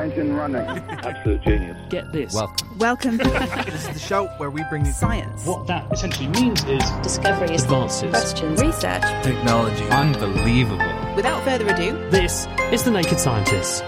Engine 0.00 0.32
running. 0.34 0.60
Absolute 0.88 1.42
genius. 1.42 1.76
Get 1.90 2.10
this. 2.12 2.32
Welcome. 2.34 2.78
Welcome. 2.78 3.16
This 3.70 3.86
is 3.88 3.94
the 3.94 3.98
show 3.98 4.26
where 4.38 4.50
we 4.50 4.64
bring 4.70 4.86
you 4.86 4.92
Science. 4.92 5.44
What 5.46 5.66
that 5.66 5.92
essentially 5.92 6.28
means 6.28 6.64
is 6.64 6.82
Discoveries, 7.02 7.64
Advances. 7.64 8.08
questions, 8.10 8.60
Research. 8.60 9.02
technology. 9.22 9.84
Unbelievable. 9.90 11.14
Without 11.14 11.44
further 11.44 11.68
ado, 11.68 11.92
This 12.10 12.46
is 12.72 12.82
The 12.82 12.90
Naked 12.90 13.20
Scientists. 13.20 13.82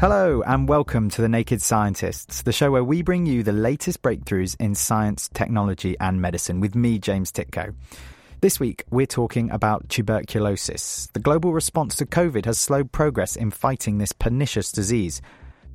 Hello, 0.00 0.42
and 0.42 0.68
welcome 0.68 1.08
to 1.10 1.22
The 1.22 1.28
Naked 1.28 1.62
Scientists, 1.62 2.42
the 2.42 2.52
show 2.52 2.72
where 2.72 2.82
we 2.82 3.02
bring 3.02 3.24
you 3.24 3.44
the 3.44 3.52
latest 3.52 4.02
breakthroughs 4.02 4.56
in 4.58 4.74
science, 4.74 5.30
technology, 5.32 5.96
and 6.00 6.20
medicine 6.20 6.58
with 6.58 6.74
me, 6.74 6.98
James 6.98 7.30
Tytko. 7.30 7.72
This 8.42 8.58
week, 8.58 8.84
we're 8.90 9.06
talking 9.06 9.52
about 9.52 9.88
tuberculosis. 9.88 11.08
The 11.12 11.20
global 11.20 11.52
response 11.52 11.94
to 11.94 12.06
COVID 12.06 12.44
has 12.46 12.58
slowed 12.58 12.90
progress 12.90 13.36
in 13.36 13.52
fighting 13.52 13.98
this 13.98 14.10
pernicious 14.10 14.72
disease. 14.72 15.22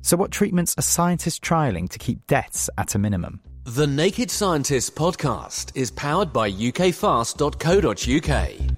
So, 0.02 0.18
what 0.18 0.30
treatments 0.30 0.74
are 0.76 0.82
scientists 0.82 1.40
trialling 1.40 1.88
to 1.88 1.98
keep 1.98 2.26
deaths 2.26 2.68
at 2.76 2.94
a 2.94 2.98
minimum? 2.98 3.40
The 3.64 3.86
Naked 3.86 4.30
Scientists 4.30 4.90
podcast 4.90 5.74
is 5.74 5.90
powered 5.90 6.30
by 6.30 6.50
ukfast.co.uk. 6.50 8.77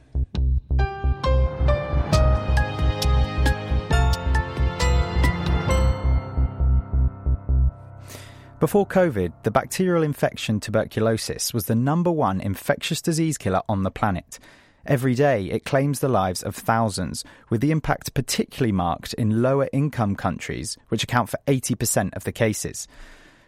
Before 8.60 8.86
COVID, 8.86 9.32
the 9.42 9.50
bacterial 9.50 10.02
infection 10.02 10.60
tuberculosis 10.60 11.54
was 11.54 11.64
the 11.64 11.74
number 11.74 12.12
one 12.12 12.42
infectious 12.42 13.00
disease 13.00 13.38
killer 13.38 13.62
on 13.70 13.84
the 13.84 13.90
planet. 13.90 14.38
Every 14.84 15.14
day, 15.14 15.46
it 15.46 15.64
claims 15.64 16.00
the 16.00 16.10
lives 16.10 16.42
of 16.42 16.54
thousands, 16.54 17.24
with 17.48 17.62
the 17.62 17.70
impact 17.70 18.12
particularly 18.12 18.72
marked 18.72 19.14
in 19.14 19.40
lower 19.40 19.66
income 19.72 20.14
countries, 20.14 20.76
which 20.88 21.02
account 21.02 21.30
for 21.30 21.38
80% 21.46 22.12
of 22.12 22.24
the 22.24 22.32
cases. 22.32 22.86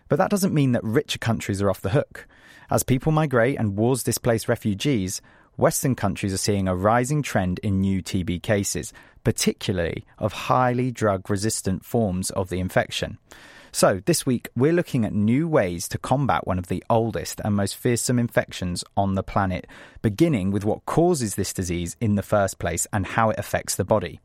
But 0.08 0.16
that 0.16 0.30
doesn't 0.30 0.54
mean 0.54 0.72
that 0.72 0.82
richer 0.82 1.18
countries 1.18 1.60
are 1.60 1.68
off 1.68 1.82
the 1.82 1.90
hook. 1.90 2.26
As 2.70 2.82
people 2.82 3.12
migrate 3.12 3.58
and 3.58 3.76
wars 3.76 4.02
displace 4.02 4.48
refugees, 4.48 5.20
Western 5.58 5.94
countries 5.94 6.32
are 6.32 6.38
seeing 6.38 6.68
a 6.68 6.74
rising 6.74 7.20
trend 7.20 7.58
in 7.58 7.82
new 7.82 8.02
TB 8.02 8.42
cases, 8.42 8.94
particularly 9.24 10.06
of 10.16 10.32
highly 10.32 10.90
drug 10.90 11.28
resistant 11.28 11.84
forms 11.84 12.30
of 12.30 12.48
the 12.48 12.60
infection. 12.60 13.18
So, 13.74 14.02
this 14.04 14.26
week, 14.26 14.50
we're 14.54 14.74
looking 14.74 15.06
at 15.06 15.14
new 15.14 15.48
ways 15.48 15.88
to 15.88 15.98
combat 15.98 16.46
one 16.46 16.58
of 16.58 16.66
the 16.66 16.84
oldest 16.90 17.40
and 17.42 17.56
most 17.56 17.74
fearsome 17.74 18.18
infections 18.18 18.84
on 18.98 19.14
the 19.14 19.22
planet, 19.22 19.66
beginning 20.02 20.50
with 20.50 20.62
what 20.62 20.84
causes 20.84 21.36
this 21.36 21.54
disease 21.54 21.96
in 21.98 22.16
the 22.16 22.22
first 22.22 22.58
place 22.58 22.86
and 22.92 23.06
how 23.06 23.30
it 23.30 23.38
affects 23.38 23.74
the 23.74 23.84
body. 23.84 24.20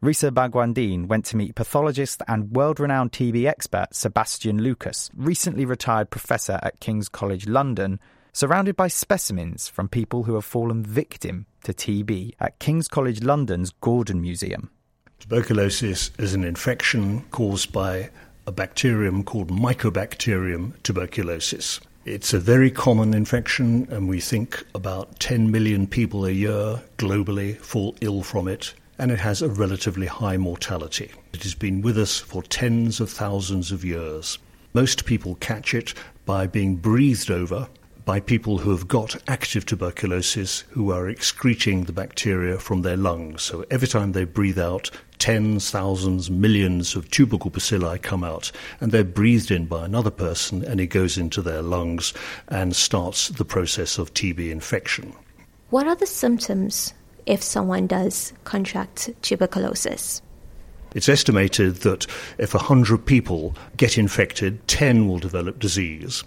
Risa 0.00 0.30
Bagwandine 0.30 1.08
went 1.08 1.24
to 1.26 1.36
meet 1.36 1.56
pathologist 1.56 2.22
and 2.28 2.52
world 2.52 2.78
renowned 2.78 3.10
TB 3.10 3.44
expert 3.44 3.88
Sebastian 3.92 4.62
Lucas, 4.62 5.10
recently 5.16 5.64
retired 5.64 6.08
professor 6.08 6.60
at 6.62 6.78
King's 6.78 7.08
College 7.08 7.48
London, 7.48 7.98
surrounded 8.32 8.76
by 8.76 8.86
specimens 8.86 9.68
from 9.68 9.88
people 9.88 10.22
who 10.22 10.34
have 10.34 10.44
fallen 10.44 10.84
victim 10.84 11.46
to 11.64 11.74
TB 11.74 12.34
at 12.38 12.60
King's 12.60 12.86
College 12.86 13.24
London's 13.24 13.72
Gordon 13.80 14.20
Museum. 14.20 14.70
Tuberculosis 15.18 16.12
is 16.18 16.34
an 16.34 16.44
infection 16.44 17.22
caused 17.32 17.72
by 17.72 18.10
a 18.50 18.52
bacterium 18.52 19.22
called 19.22 19.48
Mycobacterium 19.48 20.72
tuberculosis. 20.82 21.78
It's 22.04 22.34
a 22.34 22.40
very 22.40 22.68
common 22.68 23.14
infection, 23.14 23.86
and 23.92 24.08
we 24.08 24.18
think 24.18 24.66
about 24.74 25.20
10 25.20 25.52
million 25.52 25.86
people 25.86 26.26
a 26.26 26.32
year 26.32 26.82
globally 26.98 27.56
fall 27.58 27.94
ill 28.00 28.24
from 28.24 28.48
it, 28.48 28.74
and 28.98 29.12
it 29.12 29.20
has 29.20 29.40
a 29.40 29.48
relatively 29.48 30.08
high 30.08 30.36
mortality. 30.36 31.12
It 31.32 31.44
has 31.44 31.54
been 31.54 31.80
with 31.80 31.96
us 31.96 32.18
for 32.18 32.42
tens 32.42 32.98
of 32.98 33.08
thousands 33.08 33.70
of 33.70 33.84
years. 33.84 34.36
Most 34.74 35.04
people 35.04 35.36
catch 35.36 35.72
it 35.72 35.94
by 36.26 36.48
being 36.48 36.74
breathed 36.74 37.30
over 37.30 37.68
by 38.04 38.20
people 38.20 38.58
who 38.58 38.70
have 38.70 38.88
got 38.88 39.16
active 39.28 39.66
tuberculosis 39.66 40.60
who 40.70 40.90
are 40.90 41.08
excreting 41.08 41.84
the 41.84 41.92
bacteria 41.92 42.58
from 42.58 42.82
their 42.82 42.96
lungs. 42.96 43.42
So 43.42 43.64
every 43.70 43.88
time 43.88 44.12
they 44.12 44.24
breathe 44.24 44.58
out, 44.58 44.90
tens, 45.18 45.70
thousands, 45.70 46.30
millions 46.30 46.96
of 46.96 47.10
tubercle 47.10 47.50
bacilli 47.50 48.00
come 48.00 48.24
out 48.24 48.50
and 48.80 48.90
they're 48.90 49.04
breathed 49.04 49.50
in 49.50 49.66
by 49.66 49.84
another 49.84 50.10
person 50.10 50.64
and 50.64 50.80
it 50.80 50.86
goes 50.86 51.18
into 51.18 51.42
their 51.42 51.62
lungs 51.62 52.14
and 52.48 52.74
starts 52.74 53.28
the 53.28 53.44
process 53.44 53.98
of 53.98 54.14
TB 54.14 54.50
infection. 54.50 55.12
What 55.70 55.86
are 55.86 55.96
the 55.96 56.06
symptoms 56.06 56.94
if 57.26 57.42
someone 57.42 57.86
does 57.86 58.32
contract 58.44 59.10
tuberculosis? 59.22 60.22
It's 60.94 61.08
estimated 61.08 61.76
that 61.76 62.06
if 62.38 62.52
100 62.52 63.06
people 63.06 63.54
get 63.76 63.96
infected, 63.96 64.66
10 64.66 65.06
will 65.06 65.20
develop 65.20 65.60
disease. 65.60 66.24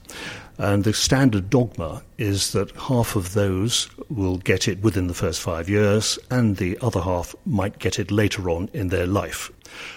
And 0.58 0.84
the 0.84 0.94
standard 0.94 1.50
dogma 1.50 2.04
is 2.18 2.52
that 2.52 2.72
half 2.76 3.16
of 3.16 3.34
those 3.34 3.90
will 4.10 4.38
get 4.38 4.68
it 4.68 4.82
within 4.82 5.08
the 5.08 5.14
first 5.14 5.42
five 5.42 5.68
years, 5.68 6.20
and 6.30 6.58
the 6.58 6.78
other 6.80 7.02
half 7.02 7.36
might 7.46 7.80
get 7.80 7.98
it 7.98 8.12
later 8.12 8.50
on 8.50 8.70
in 8.74 8.90
their 8.90 9.08
life. 9.08 9.52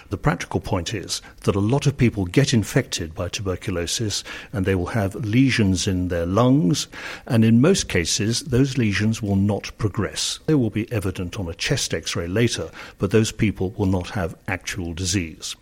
The 0.09 0.17
practical 0.17 0.59
point 0.59 0.95
is 0.95 1.21
that 1.43 1.55
a 1.55 1.59
lot 1.59 1.85
of 1.85 1.97
people 1.97 2.25
get 2.25 2.53
infected 2.53 3.13
by 3.13 3.27
tuberculosis 3.27 4.23
and 4.51 4.65
they 4.65 4.73
will 4.73 4.87
have 4.87 5.13
lesions 5.13 5.87
in 5.87 6.07
their 6.07 6.25
lungs, 6.25 6.87
and 7.27 7.45
in 7.45 7.61
most 7.61 7.87
cases, 7.87 8.41
those 8.41 8.77
lesions 8.77 9.21
will 9.21 9.35
not 9.35 9.77
progress. 9.77 10.39
They 10.47 10.55
will 10.55 10.71
be 10.71 10.91
evident 10.91 11.39
on 11.39 11.47
a 11.47 11.53
chest 11.53 11.93
x 11.93 12.15
ray 12.15 12.27
later, 12.27 12.71
but 12.97 13.11
those 13.11 13.31
people 13.31 13.71
will 13.77 13.85
not 13.85 14.09
have 14.09 14.35
actual 14.47 14.93
disease. 14.93 15.55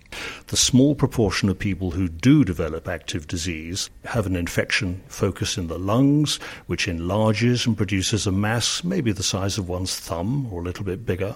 The 0.47 0.57
small 0.57 0.95
proportion 0.95 1.49
of 1.49 1.57
people 1.57 1.91
who 1.91 2.07
do 2.07 2.43
develop 2.43 2.87
active 2.87 3.27
disease 3.27 3.89
have 4.05 4.25
an 4.25 4.35
infection 4.35 5.01
focus 5.07 5.57
in 5.57 5.67
the 5.67 5.79
lungs, 5.79 6.37
which 6.67 6.87
enlarges 6.87 7.65
and 7.65 7.75
produces 7.75 8.27
a 8.27 8.31
mass, 8.31 8.83
maybe 8.83 9.11
the 9.11 9.23
size 9.23 9.57
of 9.57 9.67
one's 9.67 9.99
thumb 9.99 10.51
or 10.51 10.61
a 10.61 10.63
little 10.63 10.85
bit 10.85 11.05
bigger, 11.05 11.35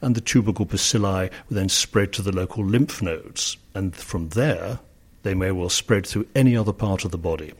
and 0.00 0.14
the 0.14 0.20
tubercle 0.20 0.66
bacilli 0.66 1.30
will 1.48 1.54
then 1.56 1.68
spread 1.68 2.12
to 2.12 2.22
the 2.22 2.32
local 2.32 2.64
lymph 2.64 3.02
nodes, 3.02 3.56
and 3.74 3.94
from 3.96 4.28
there 4.30 4.78
they 5.22 5.34
may 5.34 5.50
well 5.50 5.68
spread 5.68 6.06
through 6.06 6.26
any 6.34 6.56
other 6.56 6.72
part 6.72 7.04
of 7.04 7.10
the 7.10 7.18
body. 7.18 7.52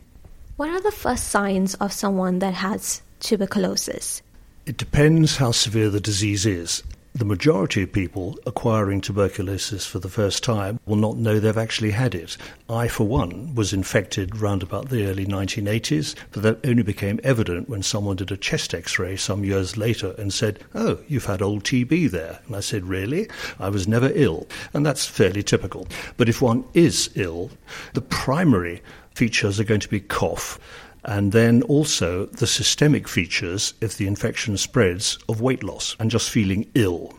What 0.56 0.70
are 0.70 0.80
the 0.80 0.92
first 0.92 1.28
signs 1.28 1.74
of 1.76 1.92
someone 1.92 2.38
that 2.38 2.54
has 2.54 3.03
tuberculosis? 3.20 4.22
It 4.66 4.76
depends 4.76 5.36
how 5.36 5.50
severe 5.50 5.91
the 5.91 6.00
disease 6.00 6.47
is. 6.47 6.82
The 7.16 7.25
majority 7.25 7.84
of 7.84 7.92
people 7.92 8.36
acquiring 8.44 9.00
tuberculosis 9.00 9.86
for 9.86 10.00
the 10.00 10.08
first 10.08 10.42
time 10.42 10.80
will 10.84 10.97
not 10.97 11.16
know 11.16 11.38
they've 11.38 11.56
actually 11.56 11.92
had 11.92 12.12
it. 12.12 12.36
I, 12.69 12.88
for 12.88 13.06
one, 13.06 13.54
was 13.54 13.72
infected 13.72 14.41
round 14.41 14.64
about 14.64 14.88
the 14.88 15.06
early 15.06 15.24
1980s, 15.24 16.16
but 16.32 16.42
that 16.42 16.66
only 16.66 16.82
became 16.82 17.20
evident 17.22 17.69
when 17.69 17.84
someone 17.84 18.16
did 18.16 18.32
a 18.32 18.36
chest 18.36 18.74
x 18.74 18.98
ray 18.98 19.14
some 19.14 19.44
years 19.44 19.76
later 19.76 20.16
and 20.19 20.32
said, 20.32 20.59
Oh, 20.74 20.98
you've 21.06 21.27
had 21.27 21.41
old 21.41 21.62
TB 21.62 22.10
there. 22.10 22.41
And 22.48 22.56
I 22.56 22.60
said, 22.60 22.84
Really? 22.84 23.28
I 23.60 23.68
was 23.68 23.86
never 23.86 24.10
ill. 24.12 24.48
And 24.72 24.84
that's 24.84 25.06
fairly 25.06 25.44
typical. 25.44 25.86
But 26.16 26.28
if 26.28 26.42
one 26.42 26.65
is 26.74 27.10
ill, 27.15 27.53
the 27.92 28.03
primary 28.03 28.83
features 29.15 29.60
are 29.60 29.65
going 29.65 29.78
to 29.78 29.89
be 29.89 30.00
cough 30.00 30.59
and 31.04 31.33
then 31.33 31.62
also 31.62 32.27
the 32.27 32.47
systemic 32.47 33.09
features, 33.09 33.74
if 33.80 33.97
the 33.97 34.06
infection 34.06 34.56
spreads, 34.56 35.18
of 35.28 35.41
weight 35.41 35.62
loss 35.62 35.97
and 35.98 36.10
just 36.10 36.30
feeling 36.30 36.71
ill. 36.74 37.15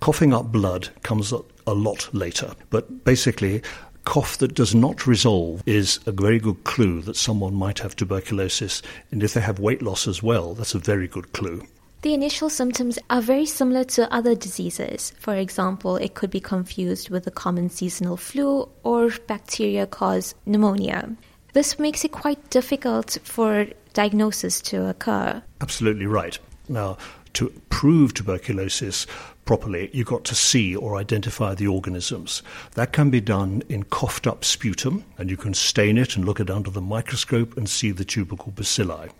Coughing 0.00 0.32
up 0.32 0.52
blood 0.52 0.88
comes 1.02 1.32
a 1.32 1.74
lot 1.74 2.08
later, 2.14 2.52
but 2.70 3.04
basically, 3.04 3.62
cough 4.04 4.38
that 4.38 4.54
does 4.54 4.74
not 4.74 5.06
resolve 5.06 5.62
is 5.66 6.00
a 6.06 6.12
very 6.12 6.38
good 6.38 6.64
clue 6.64 7.02
that 7.02 7.16
someone 7.16 7.54
might 7.54 7.80
have 7.80 7.94
tuberculosis, 7.96 8.80
and 9.10 9.22
if 9.22 9.34
they 9.34 9.40
have 9.40 9.58
weight 9.58 9.82
loss 9.82 10.06
as 10.06 10.22
well, 10.22 10.54
that's 10.54 10.74
a 10.74 10.78
very 10.78 11.08
good 11.08 11.32
clue. 11.32 11.62
The 12.02 12.14
initial 12.14 12.48
symptoms 12.48 12.96
are 13.10 13.20
very 13.20 13.44
similar 13.44 13.82
to 13.84 14.12
other 14.14 14.36
diseases. 14.36 15.12
For 15.18 15.34
example, 15.34 15.96
it 15.96 16.14
could 16.14 16.30
be 16.30 16.38
confused 16.40 17.10
with 17.10 17.24
the 17.24 17.32
common 17.32 17.70
seasonal 17.70 18.16
flu 18.16 18.68
or 18.84 19.10
bacteria 19.26 19.84
cause 19.84 20.36
pneumonia. 20.46 21.16
This 21.58 21.76
makes 21.76 22.04
it 22.04 22.12
quite 22.12 22.50
difficult 22.50 23.18
for 23.24 23.66
diagnosis 23.92 24.60
to 24.60 24.88
occur. 24.88 25.42
Absolutely 25.60 26.06
right. 26.06 26.38
Now, 26.68 26.98
to 27.32 27.48
prove 27.68 28.14
tuberculosis 28.14 29.08
properly, 29.44 29.90
you've 29.92 30.06
got 30.06 30.22
to 30.26 30.36
see 30.36 30.76
or 30.76 30.96
identify 30.96 31.56
the 31.56 31.66
organisms. 31.66 32.44
That 32.76 32.92
can 32.92 33.10
be 33.10 33.20
done 33.20 33.64
in 33.68 33.82
coughed 33.82 34.28
up 34.28 34.44
sputum, 34.44 35.04
and 35.18 35.30
you 35.30 35.36
can 35.36 35.52
stain 35.52 35.98
it 35.98 36.14
and 36.14 36.24
look 36.24 36.38
it 36.38 36.48
under 36.48 36.70
the 36.70 36.80
microscope 36.80 37.56
and 37.56 37.68
see 37.68 37.90
the 37.90 38.04
tubercle 38.04 38.52
bacilli. 38.52 39.10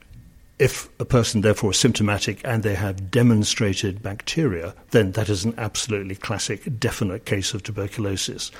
If 0.58 0.88
a 0.98 1.04
person, 1.04 1.42
therefore, 1.42 1.70
is 1.70 1.78
symptomatic 1.78 2.40
and 2.44 2.64
they 2.64 2.74
have 2.74 3.12
demonstrated 3.12 4.02
bacteria, 4.02 4.74
then 4.90 5.12
that 5.12 5.28
is 5.28 5.44
an 5.44 5.54
absolutely 5.56 6.16
classic, 6.16 6.80
definite 6.80 7.24
case 7.24 7.54
of 7.54 7.62
tuberculosis. 7.62 8.50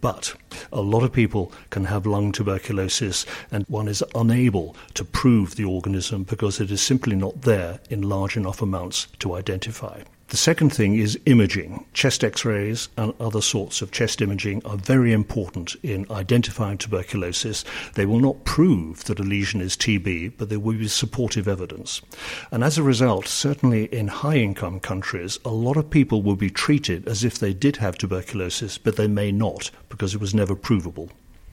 But 0.00 0.34
a 0.72 0.80
lot 0.80 1.04
of 1.04 1.12
people 1.12 1.52
can 1.70 1.84
have 1.84 2.04
lung 2.04 2.32
tuberculosis, 2.32 3.24
and 3.52 3.64
one 3.68 3.86
is 3.86 4.02
unable 4.16 4.74
to 4.94 5.04
prove 5.04 5.54
the 5.54 5.64
organism 5.64 6.24
because 6.24 6.60
it 6.60 6.72
is 6.72 6.82
simply 6.82 7.14
not 7.14 7.42
there 7.42 7.78
in 7.90 8.02
large 8.02 8.36
enough 8.36 8.60
amounts 8.60 9.06
to 9.20 9.34
identify. 9.34 10.02
The 10.28 10.36
second 10.36 10.70
thing 10.70 10.96
is 10.96 11.16
imaging. 11.26 11.86
Chest 11.92 12.24
x 12.24 12.44
rays 12.44 12.88
and 12.96 13.14
other 13.20 13.40
sorts 13.40 13.80
of 13.80 13.92
chest 13.92 14.20
imaging 14.20 14.60
are 14.64 14.76
very 14.76 15.12
important 15.12 15.76
in 15.84 16.04
identifying 16.10 16.78
tuberculosis. 16.78 17.64
They 17.94 18.06
will 18.06 18.18
not 18.18 18.44
prove 18.44 19.04
that 19.04 19.20
a 19.20 19.22
lesion 19.22 19.60
is 19.60 19.76
TB, 19.76 20.32
but 20.36 20.48
there 20.48 20.58
will 20.58 20.78
be 20.78 20.88
supportive 20.88 21.46
evidence. 21.46 22.02
And 22.50 22.64
as 22.64 22.76
a 22.76 22.82
result, 22.82 23.28
certainly 23.28 23.84
in 23.84 24.08
high 24.08 24.38
income 24.38 24.80
countries, 24.80 25.38
a 25.44 25.50
lot 25.50 25.76
of 25.76 25.90
people 25.90 26.22
will 26.22 26.34
be 26.34 26.50
treated 26.50 27.06
as 27.06 27.22
if 27.22 27.38
they 27.38 27.54
did 27.54 27.76
have 27.76 27.96
tuberculosis, 27.96 28.78
but 28.78 28.96
they 28.96 29.06
may 29.06 29.30
not 29.30 29.70
because 29.88 30.12
it 30.12 30.20
was 30.20 30.34
never 30.34 30.56
provable. 30.56 31.08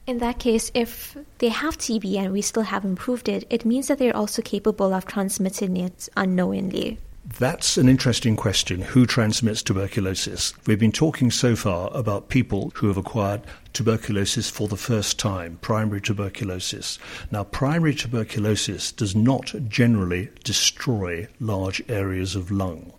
In 0.08 0.18
that 0.18 0.40
case, 0.40 0.72
if 0.74 1.16
they 1.38 1.50
have 1.50 1.78
TB 1.78 2.18
and 2.18 2.34
we 2.34 2.42
still 2.42 2.64
haven't 2.64 2.96
proved 2.96 3.30
it, 3.30 3.46
it 3.52 3.66
means 3.66 3.88
that 3.88 4.00
they're 4.00 4.18
also 4.18 4.42
capable 4.42 4.96
of 4.96 5.06
transmitting 5.06 5.78
it 5.78 6.10
unknowingly. 6.18 6.98
That's 7.26 7.78
an 7.78 7.88
interesting 7.88 8.36
question. 8.36 8.82
Who 8.82 9.06
transmits 9.06 9.64
tuberculosis? 9.64 10.54
We've 10.68 10.78
been 10.80 10.92
talking 10.92 11.32
so 11.32 11.56
far 11.56 11.90
about 11.94 12.28
people 12.28 12.74
who 12.76 12.88
have 12.88 12.98
acquired 12.98 13.44
tuberculosis 13.72 14.50
for 14.50 14.68
the 14.68 14.76
first 14.76 15.18
time, 15.18 15.58
primary 15.62 16.02
tuberculosis. 16.02 17.00
Now, 17.32 17.46
primary 17.46 17.96
tuberculosis 17.96 18.92
does 18.92 19.16
not 19.16 19.54
generally 19.70 20.32
destroy 20.44 21.30
large 21.40 21.82
areas 21.88 22.36
of 22.36 22.52
lung. 22.52 22.92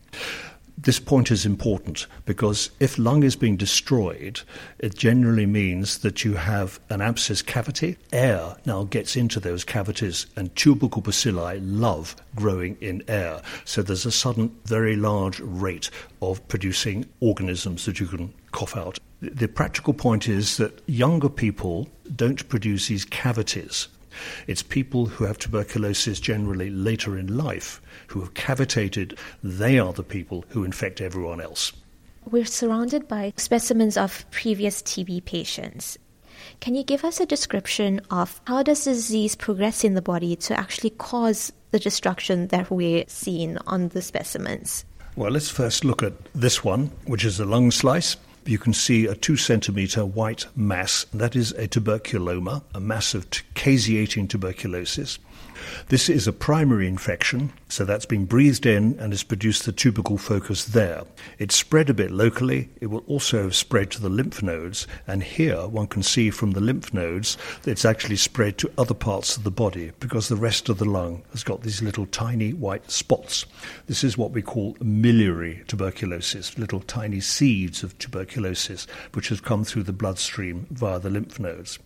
This 0.76 0.98
point 0.98 1.30
is 1.30 1.46
important 1.46 2.06
because 2.26 2.70
if 2.80 2.98
lung 2.98 3.22
is 3.22 3.36
being 3.36 3.56
destroyed, 3.56 4.40
it 4.78 4.96
generally 4.96 5.46
means 5.46 5.98
that 5.98 6.24
you 6.24 6.34
have 6.34 6.80
an 6.90 7.00
abscess 7.00 7.42
cavity. 7.42 7.96
Air 8.12 8.56
now 8.66 8.84
gets 8.84 9.16
into 9.16 9.38
those 9.38 9.64
cavities, 9.64 10.26
and 10.36 10.54
tubercle 10.56 11.00
bacilli 11.00 11.60
love 11.62 12.16
growing 12.34 12.76
in 12.80 13.02
air. 13.08 13.40
So 13.64 13.82
there's 13.82 14.04
a 14.04 14.12
sudden, 14.12 14.54
very 14.64 14.96
large 14.96 15.38
rate 15.40 15.90
of 16.20 16.46
producing 16.48 17.06
organisms 17.20 17.84
that 17.86 18.00
you 18.00 18.06
can 18.06 18.34
cough 18.50 18.76
out. 18.76 18.98
The 19.20 19.48
practical 19.48 19.94
point 19.94 20.28
is 20.28 20.56
that 20.58 20.82
younger 20.86 21.28
people 21.28 21.88
don't 22.14 22.46
produce 22.48 22.88
these 22.88 23.04
cavities. 23.04 23.88
It's 24.46 24.62
people 24.62 25.06
who 25.06 25.24
have 25.24 25.38
tuberculosis 25.38 26.20
generally 26.20 26.70
later 26.70 27.18
in 27.18 27.36
life 27.36 27.80
who 28.08 28.20
have 28.20 28.34
cavitated. 28.34 29.18
They 29.42 29.78
are 29.78 29.92
the 29.92 30.02
people 30.02 30.44
who 30.48 30.64
infect 30.64 31.00
everyone 31.00 31.40
else. 31.40 31.72
We're 32.30 32.46
surrounded 32.46 33.06
by 33.06 33.34
specimens 33.36 33.96
of 33.96 34.24
previous 34.30 34.82
TB 34.82 35.24
patients. 35.24 35.98
Can 36.60 36.74
you 36.74 36.82
give 36.82 37.04
us 37.04 37.20
a 37.20 37.26
description 37.26 38.00
of 38.10 38.40
how 38.46 38.62
does 38.62 38.84
the 38.84 38.92
disease 38.92 39.36
progress 39.36 39.84
in 39.84 39.94
the 39.94 40.02
body 40.02 40.36
to 40.36 40.58
actually 40.58 40.90
cause 40.90 41.52
the 41.70 41.78
destruction 41.78 42.48
that 42.48 42.70
we're 42.70 43.04
seeing 43.08 43.58
on 43.66 43.88
the 43.88 44.02
specimens? 44.02 44.84
Well, 45.16 45.30
let's 45.30 45.50
first 45.50 45.84
look 45.84 46.02
at 46.02 46.12
this 46.34 46.64
one, 46.64 46.90
which 47.06 47.24
is 47.24 47.38
a 47.38 47.44
lung 47.44 47.70
slice 47.70 48.16
you 48.46 48.58
can 48.58 48.72
see 48.72 49.06
a 49.06 49.14
two 49.14 49.36
centimetre 49.36 50.04
white 50.04 50.46
mass. 50.56 51.06
That 51.12 51.36
is 51.36 51.52
a 51.52 51.68
tuberculoma, 51.68 52.62
a 52.74 52.80
mass 52.80 53.14
of 53.14 53.30
caseating 53.30 54.28
tuberculosis. 54.28 55.18
This 55.88 56.08
is 56.08 56.26
a 56.26 56.32
primary 56.32 56.86
infection, 56.86 57.52
so 57.74 57.84
that's 57.84 58.06
been 58.06 58.24
breathed 58.24 58.66
in 58.66 58.96
and 59.00 59.12
has 59.12 59.24
produced 59.24 59.66
the 59.66 59.72
tubercle 59.72 60.16
focus 60.16 60.64
there. 60.64 61.02
It's 61.40 61.56
spread 61.56 61.90
a 61.90 61.94
bit 61.94 62.12
locally. 62.12 62.68
It 62.80 62.86
will 62.86 63.02
also 63.08 63.42
have 63.42 63.56
spread 63.56 63.90
to 63.90 64.00
the 64.00 64.08
lymph 64.08 64.44
nodes, 64.44 64.86
and 65.08 65.24
here 65.24 65.66
one 65.66 65.88
can 65.88 66.04
see 66.04 66.30
from 66.30 66.52
the 66.52 66.60
lymph 66.60 66.94
nodes 66.94 67.36
that 67.62 67.72
it's 67.72 67.84
actually 67.84 68.14
spread 68.14 68.58
to 68.58 68.70
other 68.78 68.94
parts 68.94 69.36
of 69.36 69.42
the 69.42 69.50
body 69.50 69.90
because 69.98 70.28
the 70.28 70.36
rest 70.36 70.68
of 70.68 70.78
the 70.78 70.84
lung 70.84 71.24
has 71.32 71.42
got 71.42 71.62
these 71.62 71.82
little 71.82 72.06
tiny 72.06 72.52
white 72.52 72.88
spots. 72.92 73.44
This 73.88 74.04
is 74.04 74.16
what 74.16 74.30
we 74.30 74.40
call 74.40 74.76
miliary 74.80 75.64
tuberculosis, 75.66 76.56
little 76.56 76.78
tiny 76.78 77.18
seeds 77.18 77.82
of 77.82 77.98
tuberculosis 77.98 78.86
which 79.14 79.30
have 79.30 79.42
come 79.42 79.64
through 79.64 79.82
the 79.82 79.92
bloodstream 79.92 80.68
via 80.70 81.00
the 81.00 81.10
lymph 81.10 81.40
nodes. 81.40 81.80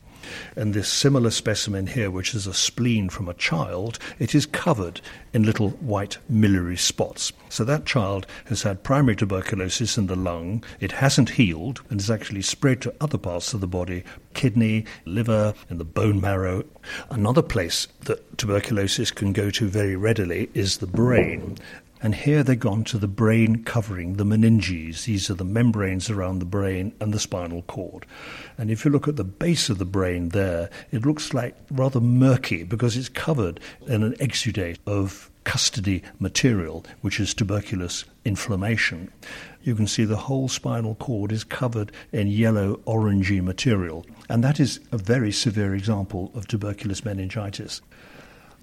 And 0.57 0.75
this 0.75 0.89
similar 0.89 1.31
specimen 1.31 1.87
here, 1.87 2.11
which 2.11 2.35
is 2.35 2.47
a 2.47 2.55
spleen 2.55 3.09
from 3.09 3.29
a 3.29 3.35
child, 3.35 3.99
it 4.19 4.35
is 4.35 4.47
covered 4.47 5.01
in 5.33 5.45
little 5.45 5.71
white 5.71 6.19
miliary 6.29 6.77
spots. 6.77 7.33
So 7.49 7.65
that 7.65 7.87
child 7.87 8.27
has 8.47 8.63
had 8.63 8.83
primary 8.83 9.17
tuberculosis 9.17 9.97
in 9.97 10.07
the 10.07 10.17
lung. 10.17 10.65
It 10.81 10.93
hasn't 10.93 11.31
healed 11.31 11.83
and 11.91 12.01
has 12.01 12.11
actually 12.11 12.43
spread 12.43 12.81
to 12.83 12.95
other 13.01 13.19
parts 13.19 13.55
of 13.55 13.61
the 13.61 13.67
body 13.67 14.05
kidney, 14.39 14.85
liver, 15.05 15.53
and 15.69 15.81
the 15.81 15.85
bone 15.85 16.21
marrow. 16.21 16.63
Another 17.11 17.43
place 17.43 17.89
that 18.03 18.39
tuberculosis 18.39 19.11
can 19.11 19.33
go 19.33 19.51
to 19.51 19.67
very 19.67 19.97
readily 19.97 20.49
is 20.55 20.79
the 20.79 20.87
brain. 20.87 21.59
And 22.01 22.15
here 22.15 22.45
they've 22.45 22.57
gone 22.57 22.85
to 22.85 22.99
the 22.99 23.09
brain 23.09 23.65
covering, 23.65 24.15
the 24.15 24.23
meninges. 24.23 25.07
These 25.07 25.29
are 25.29 25.35
the 25.35 25.45
membranes 25.45 26.09
around 26.09 26.39
the 26.39 26.45
brain 26.45 26.93
and 27.01 27.13
the 27.13 27.19
spinal 27.19 27.63
cord. 27.63 28.07
And 28.57 28.71
if 28.71 28.85
you 28.85 28.93
look 28.93 29.09
at 29.09 29.17
the 29.17 29.25
base 29.25 29.69
of 29.69 29.79
the 29.79 29.85
brain 29.85 30.29
there, 30.29 30.71
it 30.93 31.05
looks 31.05 31.35
like 31.35 31.57
rather 31.69 32.01
murky 32.01 32.63
because 32.63 32.97
it's 32.97 33.09
covered 33.09 33.59
in 33.89 34.05
an 34.05 34.13
exudate 34.21 34.79
of 34.87 35.33
caseous 35.45 36.03
material, 36.21 36.85
which 37.01 37.19
is 37.19 37.35
tuberculous 37.35 38.05
inflammation. 38.29 39.11
You 39.63 39.75
can 39.75 39.89
see 39.89 40.05
the 40.05 40.17
whole 40.17 40.49
spinal 40.49 40.95
cord 40.95 41.33
is 41.33 41.43
covered 41.43 41.91
in 42.13 42.29
yellow 42.29 42.77
orangey 42.87 43.43
material. 43.43 44.07
And 44.29 44.45
that 44.45 44.61
is 44.61 44.79
a 44.93 44.99
very 44.99 45.33
severe 45.33 45.75
example 45.75 46.31
of 46.35 46.47
tuberculous 46.47 47.05
meningitis. 47.05 47.81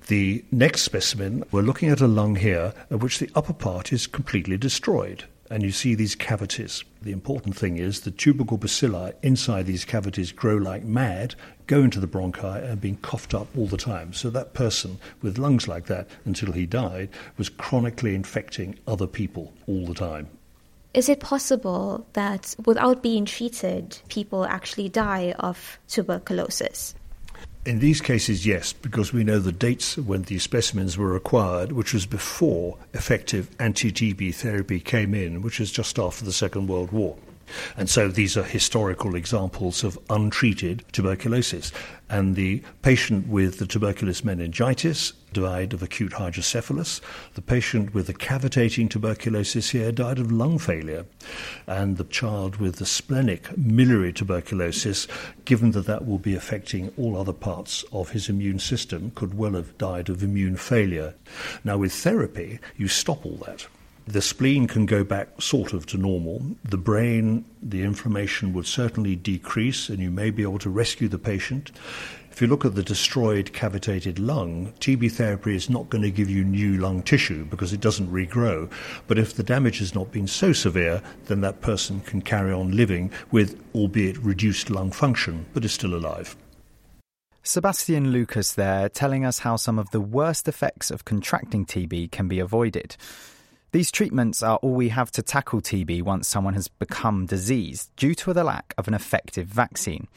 The 0.08 0.46
next 0.52 0.84
specimen, 0.84 1.44
we're 1.52 1.64
looking 1.64 1.90
at 1.90 2.00
a 2.00 2.08
lung 2.08 2.36
here, 2.36 2.74
of 2.92 3.02
which 3.02 3.20
the 3.20 3.30
upper 3.36 3.54
part 3.54 3.92
is 3.92 4.08
completely 4.08 4.56
destroyed. 4.56 5.26
And 5.52 5.62
you 5.62 5.72
see 5.72 5.94
these 5.94 6.16
cavities. 6.16 6.84
The 7.04 7.12
important 7.12 7.56
thing 7.56 7.78
is 7.78 8.02
the 8.02 8.12
tubercle 8.12 8.58
bacilli 8.58 9.14
inside 9.22 9.68
these 9.68 9.86
cavities 9.86 10.32
grow 10.32 10.58
like 10.58 10.84
mad, 10.84 11.36
go 11.68 11.84
into 11.84 12.00
the 12.00 12.08
bronchi, 12.08 12.64
and 12.64 12.82
being 12.82 12.98
coughed 12.98 13.36
up 13.36 13.48
all 13.56 13.68
the 13.68 13.78
time. 13.78 14.12
So 14.12 14.32
that 14.32 14.54
person 14.54 14.98
with 15.22 15.38
lungs 15.38 15.68
like 15.68 15.86
that 15.86 16.08
until 16.26 16.52
he 16.52 16.66
died 16.66 17.10
was 17.38 17.50
chronically 17.50 18.16
infecting 18.16 18.80
other 18.88 19.08
people 19.08 19.54
all 19.68 19.86
the 19.86 19.94
time. 19.94 20.30
Is 20.96 21.10
it 21.10 21.20
possible 21.20 22.08
that 22.14 22.56
without 22.66 23.04
being 23.04 23.26
treated, 23.26 24.00
people 24.08 24.46
actually 24.46 24.90
die 24.90 25.34
of 25.40 25.78
tuberculosis? 25.90 26.96
In 27.66 27.80
these 27.80 28.00
cases, 28.00 28.46
yes, 28.46 28.74
because 28.74 29.12
we 29.12 29.24
know 29.24 29.40
the 29.40 29.52
dates 29.52 29.98
when 29.98 30.22
these 30.22 30.44
specimens 30.44 31.00
were 31.00 31.16
acquired, 31.16 31.72
which 31.72 31.94
was 31.96 32.06
before 32.06 32.78
effective 32.94 33.50
anti 33.60 33.92
TB 33.92 34.36
therapy 34.36 34.80
came 34.80 35.16
in, 35.16 35.42
which 35.42 35.60
was 35.60 35.72
just 35.72 35.98
after 35.98 36.24
the 36.24 36.32
Second 36.32 36.68
World 36.68 36.92
War. 36.92 37.18
And 37.78 37.90
so 37.90 38.08
these 38.08 38.38
are 38.38 38.44
historical 38.44 39.16
examples 39.16 39.84
of 39.84 40.00
untreated 40.10 40.84
tuberculosis. 40.92 41.72
And 42.10 42.36
the 42.36 42.62
patient 42.82 43.28
with 43.28 43.58
the 43.58 43.66
tuberculous 43.66 44.24
meningitis 44.24 45.14
died 45.34 45.74
of 45.74 45.82
acute 45.82 46.14
hydrocephalus. 46.14 47.02
The 47.34 47.42
patient 47.42 47.94
with 47.94 48.08
the 48.08 48.14
cavitating 48.14 48.90
tuberculosis 48.90 49.72
here 49.72 49.92
died 49.92 50.20
of 50.20 50.32
lung 50.32 50.60
failure. 50.60 51.06
And 51.68 51.98
the 51.98 52.04
child 52.04 52.58
with 52.58 52.78
the 52.78 52.86
splenic 52.86 53.58
miliary 53.58 54.14
tuberculosis, 54.14 55.08
given 55.46 55.72
that 55.72 55.88
that 55.88 56.06
will 56.06 56.20
be 56.20 56.36
affecting 56.36 56.94
all 56.98 57.18
other 57.18 57.34
parts 57.34 57.84
of 57.92 58.12
his 58.12 58.30
immune 58.30 58.60
system, 58.60 59.12
could 59.16 59.34
well 59.34 59.54
have 59.54 59.78
died 59.78 60.10
of 60.10 60.24
immune 60.24 60.58
failure. 60.58 61.16
Now, 61.64 61.78
with 61.78 61.94
therapy, 61.94 62.60
you 62.78 62.88
stop 62.88 63.26
all 63.26 63.38
that. 63.46 63.68
The 64.08 64.22
spleen 64.22 64.68
can 64.68 64.86
go 64.86 65.04
back 65.04 65.30
sort 65.42 65.74
of 65.74 65.88
to 65.88 65.98
normal. 65.98 66.42
The 66.64 66.78
brain, 66.78 67.44
the 67.62 67.82
inflammation 67.82 68.54
would 68.54 68.68
certainly 68.68 69.16
decrease, 69.16 69.90
and 69.90 69.98
you 70.00 70.12
may 70.12 70.30
be 70.30 70.44
able 70.44 70.60
to 70.60 70.70
rescue 70.70 71.08
the 71.08 71.18
patient. 71.18 71.72
If 72.32 72.40
you 72.40 72.48
look 72.48 72.66
at 72.66 72.76
the 72.76 72.84
destroyed 72.84 73.52
cavitated 73.54 74.20
lung, 74.20 74.74
TB 74.80 75.14
therapy 75.14 75.56
is 75.56 75.72
not 75.72 75.90
going 75.90 76.04
to 76.04 76.12
give 76.12 76.30
you 76.30 76.44
new 76.44 76.78
lung 76.78 77.02
tissue 77.02 77.46
because 77.46 77.74
it 77.74 77.82
doesn't 77.82 78.12
regrow. 78.12 78.70
But 79.08 79.18
if 79.18 79.34
the 79.34 79.42
damage 79.42 79.80
has 79.80 79.96
not 79.96 80.12
been 80.12 80.28
so 80.28 80.54
severe, 80.54 81.02
then 81.26 81.42
that 81.42 81.62
person 81.62 82.02
can 82.02 82.22
carry 82.22 82.54
on 82.54 82.76
living 82.76 83.10
with, 83.32 83.60
albeit 83.74 84.18
reduced 84.20 84.70
lung 84.70 84.92
function, 84.92 85.48
but 85.54 85.66
is 85.66 85.72
still 85.72 85.96
alive. 85.96 86.36
Sebastian 87.42 88.12
Lucas 88.12 88.54
there 88.54 88.90
telling 88.90 89.26
us 89.26 89.40
how 89.40 89.56
some 89.56 89.80
of 89.80 89.90
the 89.92 90.02
worst 90.02 90.48
effects 90.48 90.92
of 90.92 91.06
contracting 91.06 91.66
TB 91.66 92.12
can 92.12 92.28
be 92.28 92.40
avoided. 92.40 92.98
These 93.76 93.92
treatments 93.92 94.42
are 94.42 94.56
all 94.62 94.74
we 94.74 94.88
have 94.88 95.12
to 95.12 95.22
tackle 95.22 95.60
TB 95.60 96.02
once 96.02 96.30
someone 96.30 96.54
has 96.54 96.70
become 96.70 97.26
diseased 97.26 97.94
due 97.98 98.16
to 98.16 98.32
the 98.32 98.46
lack 98.46 98.74
of 98.78 98.88
an 98.88 98.94
effective 98.94 99.48
vaccine. 99.48 100.08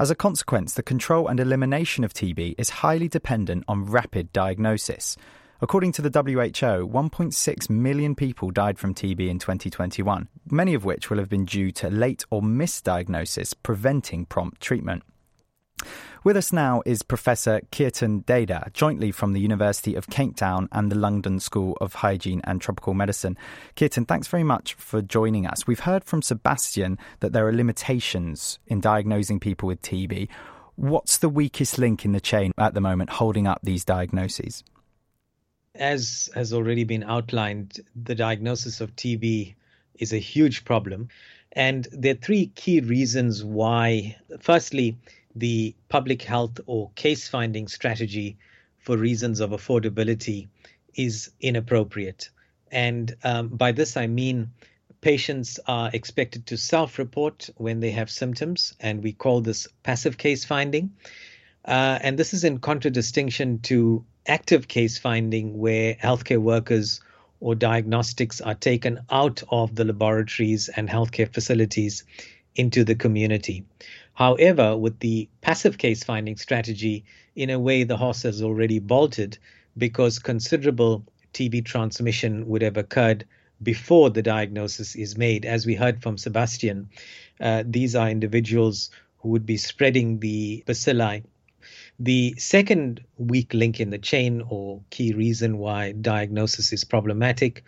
As 0.00 0.10
a 0.10 0.16
consequence, 0.16 0.74
the 0.74 0.82
control 0.82 1.28
and 1.28 1.38
elimination 1.38 2.02
of 2.02 2.12
TB 2.12 2.56
is 2.58 2.82
highly 2.82 3.06
dependent 3.06 3.62
on 3.68 3.84
rapid 3.84 4.32
diagnosis. 4.32 5.16
According 5.60 5.92
to 5.92 6.02
the 6.02 6.10
WHO, 6.10 6.88
1.6 6.88 7.70
million 7.70 8.16
people 8.16 8.50
died 8.50 8.80
from 8.80 8.96
TB 8.96 9.28
in 9.28 9.38
2021, 9.38 10.26
many 10.50 10.74
of 10.74 10.84
which 10.84 11.08
will 11.08 11.18
have 11.18 11.28
been 11.28 11.44
due 11.44 11.70
to 11.70 11.90
late 11.90 12.24
or 12.30 12.42
misdiagnosis 12.42 13.54
preventing 13.62 14.26
prompt 14.26 14.60
treatment. 14.60 15.04
With 16.22 16.36
us 16.36 16.52
now 16.52 16.82
is 16.86 17.02
Professor 17.02 17.60
Keertan 17.70 18.24
Dheda, 18.24 18.72
jointly 18.72 19.12
from 19.12 19.32
the 19.32 19.40
University 19.40 19.94
of 19.94 20.08
Cape 20.08 20.36
Town 20.36 20.68
and 20.72 20.90
the 20.90 20.96
London 20.96 21.40
School 21.40 21.76
of 21.80 21.94
Hygiene 21.94 22.40
and 22.44 22.60
Tropical 22.60 22.94
Medicine. 22.94 23.36
Keertan, 23.76 24.08
thanks 24.08 24.26
very 24.26 24.44
much 24.44 24.74
for 24.74 25.02
joining 25.02 25.46
us. 25.46 25.66
We've 25.66 25.80
heard 25.80 26.04
from 26.04 26.22
Sebastian 26.22 26.98
that 27.20 27.32
there 27.32 27.46
are 27.46 27.52
limitations 27.52 28.58
in 28.66 28.80
diagnosing 28.80 29.40
people 29.40 29.66
with 29.66 29.82
TB. 29.82 30.28
What's 30.76 31.18
the 31.18 31.28
weakest 31.28 31.78
link 31.78 32.04
in 32.04 32.12
the 32.12 32.20
chain 32.20 32.52
at 32.58 32.74
the 32.74 32.80
moment 32.80 33.10
holding 33.10 33.46
up 33.46 33.60
these 33.62 33.84
diagnoses? 33.84 34.64
As 35.74 36.30
has 36.34 36.52
already 36.52 36.84
been 36.84 37.02
outlined, 37.02 37.80
the 37.94 38.14
diagnosis 38.14 38.80
of 38.80 38.94
TB 38.96 39.54
is 39.98 40.12
a 40.12 40.18
huge 40.18 40.64
problem. 40.64 41.08
And 41.52 41.86
there 41.92 42.12
are 42.12 42.16
three 42.16 42.46
key 42.46 42.80
reasons 42.80 43.44
why. 43.44 44.16
Firstly, 44.40 44.96
the 45.34 45.74
public 45.88 46.22
health 46.22 46.60
or 46.66 46.90
case 46.94 47.28
finding 47.28 47.68
strategy 47.68 48.36
for 48.78 48.96
reasons 48.96 49.40
of 49.40 49.50
affordability 49.50 50.48
is 50.94 51.30
inappropriate. 51.40 52.30
And 52.70 53.14
um, 53.24 53.48
by 53.48 53.72
this, 53.72 53.96
I 53.96 54.06
mean 54.06 54.50
patients 55.00 55.60
are 55.66 55.90
expected 55.92 56.46
to 56.46 56.56
self 56.56 56.98
report 56.98 57.50
when 57.56 57.80
they 57.80 57.90
have 57.90 58.10
symptoms, 58.10 58.74
and 58.80 59.02
we 59.02 59.12
call 59.12 59.40
this 59.40 59.68
passive 59.82 60.16
case 60.18 60.44
finding. 60.44 60.92
Uh, 61.64 61.98
and 62.02 62.18
this 62.18 62.34
is 62.34 62.44
in 62.44 62.58
contradistinction 62.58 63.58
to 63.60 64.04
active 64.26 64.68
case 64.68 64.98
finding, 64.98 65.58
where 65.58 65.94
healthcare 65.94 66.40
workers 66.40 67.00
or 67.40 67.54
diagnostics 67.54 68.40
are 68.40 68.54
taken 68.54 69.00
out 69.10 69.42
of 69.50 69.74
the 69.74 69.84
laboratories 69.84 70.68
and 70.68 70.88
healthcare 70.88 71.32
facilities 71.32 72.04
into 72.56 72.84
the 72.84 72.94
community. 72.94 73.64
However, 74.14 74.76
with 74.76 75.00
the 75.00 75.28
passive 75.40 75.76
case 75.78 76.04
finding 76.04 76.36
strategy, 76.36 77.04
in 77.34 77.50
a 77.50 77.58
way, 77.58 77.82
the 77.82 77.96
horse 77.96 78.22
has 78.22 78.42
already 78.42 78.78
bolted 78.78 79.38
because 79.76 80.18
considerable 80.20 81.04
TB 81.32 81.64
transmission 81.64 82.46
would 82.46 82.62
have 82.62 82.76
occurred 82.76 83.24
before 83.62 84.10
the 84.10 84.22
diagnosis 84.22 84.94
is 84.94 85.18
made. 85.18 85.44
As 85.44 85.66
we 85.66 85.74
heard 85.74 86.00
from 86.00 86.16
Sebastian, 86.16 86.88
uh, 87.40 87.64
these 87.66 87.96
are 87.96 88.08
individuals 88.08 88.90
who 89.18 89.30
would 89.30 89.46
be 89.46 89.56
spreading 89.56 90.20
the 90.20 90.62
bacilli. 90.66 91.24
The 91.98 92.34
second 92.38 93.02
weak 93.16 93.52
link 93.54 93.80
in 93.80 93.90
the 93.90 93.98
chain, 93.98 94.42
or 94.48 94.80
key 94.90 95.12
reason 95.12 95.58
why 95.58 95.92
diagnosis 95.92 96.72
is 96.72 96.84
problematic, 96.84 97.64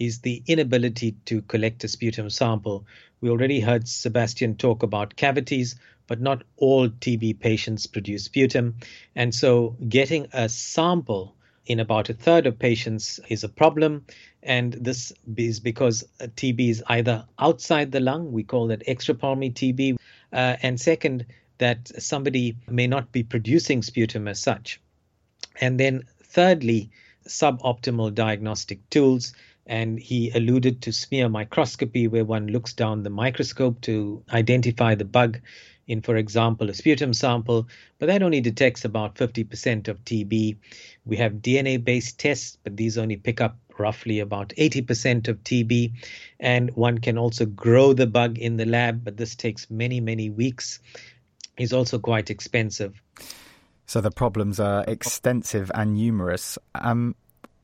is 0.00 0.20
the 0.20 0.42
inability 0.46 1.12
to 1.26 1.42
collect 1.42 1.84
a 1.84 1.88
sputum 1.88 2.30
sample. 2.30 2.86
We 3.20 3.28
already 3.28 3.60
heard 3.60 3.86
Sebastian 3.86 4.56
talk 4.56 4.82
about 4.82 5.14
cavities, 5.14 5.76
but 6.06 6.20
not 6.20 6.42
all 6.56 6.88
TB 6.88 7.38
patients 7.38 7.86
produce 7.86 8.24
sputum. 8.24 8.76
And 9.14 9.32
so 9.32 9.76
getting 9.88 10.26
a 10.32 10.48
sample 10.48 11.36
in 11.66 11.78
about 11.78 12.08
a 12.08 12.14
third 12.14 12.46
of 12.46 12.58
patients 12.58 13.20
is 13.28 13.44
a 13.44 13.48
problem. 13.48 14.06
And 14.42 14.72
this 14.72 15.12
is 15.36 15.60
because 15.60 16.02
TB 16.18 16.70
is 16.70 16.82
either 16.86 17.26
outside 17.38 17.92
the 17.92 18.00
lung, 18.00 18.32
we 18.32 18.42
call 18.42 18.68
that 18.68 18.86
extrapulmonary 18.86 19.52
TB, 19.52 19.98
uh, 20.32 20.56
and 20.62 20.80
second, 20.80 21.26
that 21.58 22.02
somebody 22.02 22.56
may 22.68 22.86
not 22.86 23.12
be 23.12 23.22
producing 23.22 23.82
sputum 23.82 24.26
as 24.26 24.40
such. 24.40 24.80
And 25.60 25.78
then 25.78 26.04
thirdly, 26.24 26.90
suboptimal 27.28 28.14
diagnostic 28.14 28.88
tools 28.88 29.34
and 29.70 30.00
he 30.00 30.32
alluded 30.32 30.82
to 30.82 30.92
smear 30.92 31.28
microscopy, 31.28 32.08
where 32.08 32.24
one 32.24 32.48
looks 32.48 32.72
down 32.72 33.04
the 33.04 33.08
microscope 33.08 33.80
to 33.82 34.20
identify 34.32 34.96
the 34.96 35.04
bug 35.04 35.40
in, 35.86 36.02
for 36.02 36.16
example, 36.16 36.68
a 36.68 36.74
sputum 36.74 37.14
sample, 37.14 37.68
but 38.00 38.06
that 38.06 38.24
only 38.24 38.40
detects 38.40 38.84
about 38.84 39.14
50% 39.14 39.86
of 39.86 40.04
TB. 40.04 40.56
We 41.04 41.16
have 41.18 41.34
DNA 41.34 41.82
based 41.82 42.18
tests, 42.18 42.58
but 42.64 42.76
these 42.76 42.98
only 42.98 43.16
pick 43.16 43.40
up 43.40 43.58
roughly 43.78 44.18
about 44.18 44.48
80% 44.58 45.28
of 45.28 45.42
TB. 45.44 45.92
And 46.40 46.74
one 46.74 46.98
can 46.98 47.16
also 47.16 47.46
grow 47.46 47.92
the 47.92 48.08
bug 48.08 48.38
in 48.38 48.56
the 48.56 48.66
lab, 48.66 49.04
but 49.04 49.16
this 49.16 49.36
takes 49.36 49.70
many, 49.70 50.00
many 50.00 50.30
weeks. 50.30 50.80
Is 51.56 51.72
also 51.72 51.98
quite 51.98 52.30
expensive. 52.30 53.00
So 53.86 54.00
the 54.00 54.10
problems 54.10 54.58
are 54.58 54.84
extensive 54.88 55.70
and 55.74 55.94
numerous. 55.94 56.58
Um, 56.74 57.14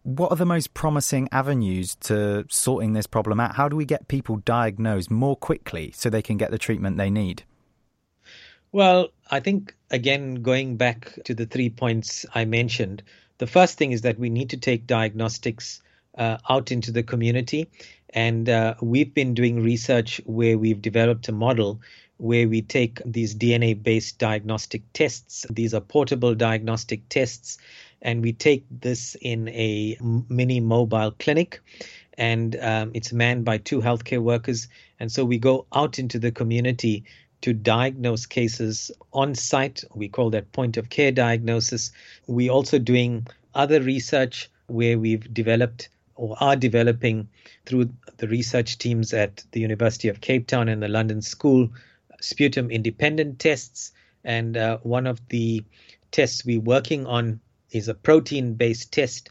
what 0.06 0.30
are 0.30 0.36
the 0.36 0.46
most 0.46 0.72
promising 0.72 1.28
avenues 1.32 1.96
to 1.96 2.44
sorting 2.48 2.92
this 2.92 3.08
problem 3.08 3.40
out? 3.40 3.56
How 3.56 3.68
do 3.68 3.74
we 3.74 3.84
get 3.84 4.06
people 4.06 4.36
diagnosed 4.36 5.10
more 5.10 5.34
quickly 5.34 5.90
so 5.96 6.08
they 6.08 6.22
can 6.22 6.36
get 6.36 6.52
the 6.52 6.58
treatment 6.58 6.96
they 6.96 7.10
need? 7.10 7.42
Well, 8.70 9.08
I 9.32 9.40
think, 9.40 9.74
again, 9.90 10.42
going 10.42 10.76
back 10.76 11.18
to 11.24 11.34
the 11.34 11.44
three 11.44 11.70
points 11.70 12.24
I 12.32 12.44
mentioned, 12.44 13.02
the 13.38 13.48
first 13.48 13.78
thing 13.78 13.90
is 13.90 14.02
that 14.02 14.16
we 14.16 14.30
need 14.30 14.50
to 14.50 14.56
take 14.56 14.86
diagnostics 14.86 15.82
uh, 16.16 16.38
out 16.48 16.70
into 16.70 16.92
the 16.92 17.02
community. 17.02 17.68
And 18.10 18.48
uh, 18.48 18.76
we've 18.80 19.12
been 19.12 19.34
doing 19.34 19.60
research 19.60 20.20
where 20.24 20.56
we've 20.56 20.80
developed 20.80 21.28
a 21.28 21.32
model 21.32 21.80
where 22.18 22.48
we 22.48 22.62
take 22.62 23.02
these 23.04 23.34
DNA 23.34 23.82
based 23.82 24.20
diagnostic 24.20 24.82
tests. 24.92 25.46
These 25.50 25.74
are 25.74 25.80
portable 25.80 26.36
diagnostic 26.36 27.08
tests 27.08 27.58
and 28.06 28.22
we 28.22 28.32
take 28.32 28.64
this 28.70 29.16
in 29.20 29.48
a 29.48 29.98
mini 30.28 30.60
mobile 30.60 31.10
clinic. 31.18 31.60
And 32.16 32.56
um, 32.62 32.92
it's 32.94 33.12
manned 33.12 33.44
by 33.44 33.58
two 33.58 33.80
healthcare 33.80 34.22
workers. 34.22 34.68
And 35.00 35.10
so 35.10 35.24
we 35.24 35.38
go 35.38 35.66
out 35.74 35.98
into 35.98 36.20
the 36.20 36.30
community 36.30 37.04
to 37.42 37.52
diagnose 37.52 38.24
cases 38.24 38.92
on 39.12 39.34
site. 39.34 39.82
We 39.92 40.08
call 40.08 40.30
that 40.30 40.52
point 40.52 40.76
of 40.76 40.88
care 40.88 41.10
diagnosis. 41.10 41.90
We 42.28 42.48
also 42.48 42.78
doing 42.78 43.26
other 43.54 43.82
research 43.82 44.48
where 44.68 44.98
we've 45.00 45.34
developed 45.34 45.88
or 46.14 46.36
are 46.40 46.56
developing 46.56 47.28
through 47.66 47.90
the 48.18 48.28
research 48.28 48.78
teams 48.78 49.12
at 49.12 49.44
the 49.50 49.60
University 49.60 50.08
of 50.08 50.20
Cape 50.20 50.46
Town 50.46 50.68
and 50.68 50.80
the 50.80 50.88
London 50.88 51.20
School 51.20 51.68
sputum 52.20 52.70
independent 52.70 53.40
tests. 53.40 53.90
And 54.22 54.56
uh, 54.56 54.78
one 54.84 55.08
of 55.08 55.20
the 55.28 55.64
tests 56.12 56.44
we're 56.44 56.60
working 56.60 57.04
on 57.06 57.40
is 57.70 57.88
a 57.88 57.94
protein-based 57.94 58.92
test. 58.92 59.30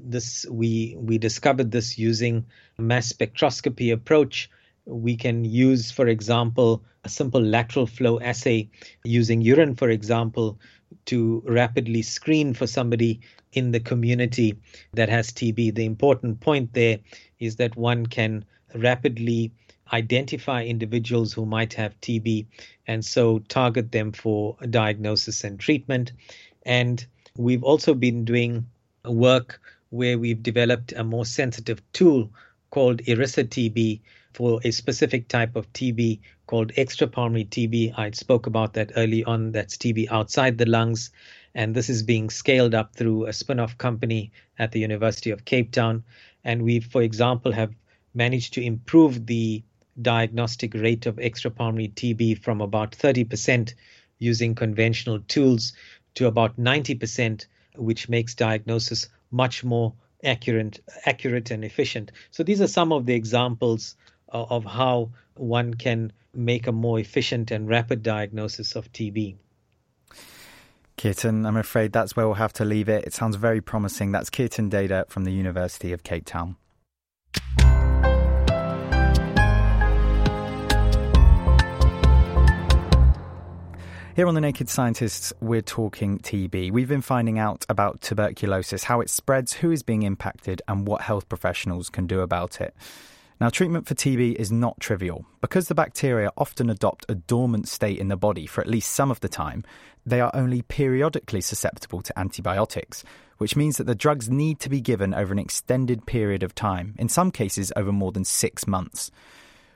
This 0.00 0.46
we 0.50 0.96
we 0.98 1.18
discovered 1.18 1.70
this 1.70 1.98
using 1.98 2.46
mass 2.78 3.12
spectroscopy 3.12 3.92
approach. 3.92 4.50
We 4.86 5.16
can 5.16 5.44
use, 5.44 5.90
for 5.90 6.06
example, 6.06 6.84
a 7.04 7.08
simple 7.08 7.42
lateral 7.42 7.86
flow 7.86 8.20
assay 8.20 8.70
using 9.04 9.40
urine, 9.40 9.74
for 9.74 9.90
example, 9.90 10.58
to 11.06 11.42
rapidly 11.46 12.02
screen 12.02 12.54
for 12.54 12.66
somebody 12.66 13.20
in 13.52 13.72
the 13.72 13.80
community 13.80 14.56
that 14.94 15.08
has 15.08 15.30
TB. 15.30 15.74
The 15.74 15.84
important 15.84 16.40
point 16.40 16.72
there 16.72 16.98
is 17.38 17.56
that 17.56 17.76
one 17.76 18.06
can 18.06 18.44
rapidly 18.74 19.52
identify 19.92 20.64
individuals 20.64 21.32
who 21.32 21.46
might 21.46 21.72
have 21.74 22.00
TB 22.00 22.46
and 22.86 23.04
so 23.04 23.38
target 23.40 23.92
them 23.92 24.12
for 24.12 24.56
diagnosis 24.70 25.44
and 25.44 25.58
treatment. 25.58 26.12
And 26.64 27.06
We've 27.38 27.64
also 27.64 27.94
been 27.94 28.24
doing 28.24 28.66
work 29.04 29.60
where 29.90 30.18
we've 30.18 30.42
developed 30.42 30.92
a 30.92 31.04
more 31.04 31.24
sensitive 31.24 31.80
tool 31.92 32.30
called 32.70 33.02
IRISA 33.02 33.44
TB 33.44 34.00
for 34.32 34.60
a 34.64 34.70
specific 34.70 35.28
type 35.28 35.56
of 35.56 35.72
TB 35.72 36.20
called 36.46 36.72
extrapulmonary 36.72 37.48
TB. 37.48 37.98
I 37.98 38.10
spoke 38.10 38.46
about 38.46 38.74
that 38.74 38.92
early 38.96 39.24
on. 39.24 39.52
That's 39.52 39.76
TB 39.76 40.08
outside 40.10 40.58
the 40.58 40.66
lungs. 40.66 41.10
And 41.54 41.74
this 41.74 41.88
is 41.88 42.02
being 42.02 42.28
scaled 42.28 42.74
up 42.74 42.94
through 42.94 43.26
a 43.26 43.32
spin 43.32 43.60
off 43.60 43.78
company 43.78 44.32
at 44.58 44.72
the 44.72 44.80
University 44.80 45.30
of 45.30 45.44
Cape 45.44 45.72
Town. 45.72 46.04
And 46.44 46.62
we, 46.62 46.80
for 46.80 47.02
example, 47.02 47.52
have 47.52 47.74
managed 48.14 48.54
to 48.54 48.62
improve 48.62 49.26
the 49.26 49.62
diagnostic 50.00 50.74
rate 50.74 51.06
of 51.06 51.16
extrapulmonary 51.16 51.92
TB 51.94 52.42
from 52.42 52.60
about 52.60 52.92
30% 52.92 53.72
using 54.18 54.54
conventional 54.54 55.20
tools 55.20 55.72
to 56.16 56.26
about 56.26 56.58
90%, 56.58 57.46
which 57.76 58.08
makes 58.08 58.34
diagnosis 58.34 59.08
much 59.30 59.62
more 59.62 59.94
accurate, 60.24 60.80
accurate 61.04 61.50
and 61.50 61.64
efficient. 61.64 62.12
So 62.30 62.42
these 62.42 62.60
are 62.60 62.66
some 62.66 62.92
of 62.92 63.06
the 63.06 63.14
examples 63.14 63.96
of, 64.28 64.50
of 64.50 64.64
how 64.64 65.10
one 65.34 65.74
can 65.74 66.12
make 66.34 66.66
a 66.66 66.72
more 66.72 66.98
efficient 66.98 67.50
and 67.50 67.68
rapid 67.68 68.02
diagnosis 68.02 68.76
of 68.76 68.92
TB. 68.92 69.36
Keertan, 70.96 71.46
I'm 71.46 71.58
afraid 71.58 71.92
that's 71.92 72.16
where 72.16 72.26
we'll 72.26 72.36
have 72.36 72.54
to 72.54 72.64
leave 72.64 72.88
it. 72.88 73.04
It 73.04 73.12
sounds 73.12 73.36
very 73.36 73.60
promising. 73.60 74.12
That's 74.12 74.30
Keertan 74.30 74.70
Dheda 74.70 75.08
from 75.08 75.24
the 75.24 75.32
University 75.32 75.92
of 75.92 76.02
Cape 76.02 76.24
Town. 76.24 76.56
Here 84.16 84.26
on 84.26 84.34
The 84.34 84.40
Naked 84.40 84.70
Scientists, 84.70 85.34
we're 85.42 85.60
talking 85.60 86.20
TB. 86.20 86.72
We've 86.72 86.88
been 86.88 87.02
finding 87.02 87.38
out 87.38 87.66
about 87.68 88.00
tuberculosis, 88.00 88.84
how 88.84 89.02
it 89.02 89.10
spreads, 89.10 89.52
who 89.52 89.70
is 89.70 89.82
being 89.82 90.04
impacted, 90.04 90.62
and 90.66 90.86
what 90.86 91.02
health 91.02 91.28
professionals 91.28 91.90
can 91.90 92.06
do 92.06 92.20
about 92.20 92.62
it. 92.62 92.74
Now, 93.42 93.50
treatment 93.50 93.86
for 93.86 93.94
TB 93.94 94.36
is 94.36 94.50
not 94.50 94.80
trivial. 94.80 95.26
Because 95.42 95.68
the 95.68 95.74
bacteria 95.74 96.32
often 96.38 96.70
adopt 96.70 97.04
a 97.10 97.14
dormant 97.14 97.68
state 97.68 97.98
in 97.98 98.08
the 98.08 98.16
body 98.16 98.46
for 98.46 98.62
at 98.62 98.70
least 98.70 98.92
some 98.92 99.10
of 99.10 99.20
the 99.20 99.28
time, 99.28 99.64
they 100.06 100.22
are 100.22 100.30
only 100.32 100.62
periodically 100.62 101.42
susceptible 101.42 102.00
to 102.00 102.18
antibiotics, 102.18 103.04
which 103.36 103.54
means 103.54 103.76
that 103.76 103.86
the 103.86 103.94
drugs 103.94 104.30
need 104.30 104.60
to 104.60 104.70
be 104.70 104.80
given 104.80 105.12
over 105.12 105.30
an 105.30 105.38
extended 105.38 106.06
period 106.06 106.42
of 106.42 106.54
time, 106.54 106.94
in 106.98 107.10
some 107.10 107.30
cases 107.30 107.70
over 107.76 107.92
more 107.92 108.12
than 108.12 108.24
six 108.24 108.66
months. 108.66 109.10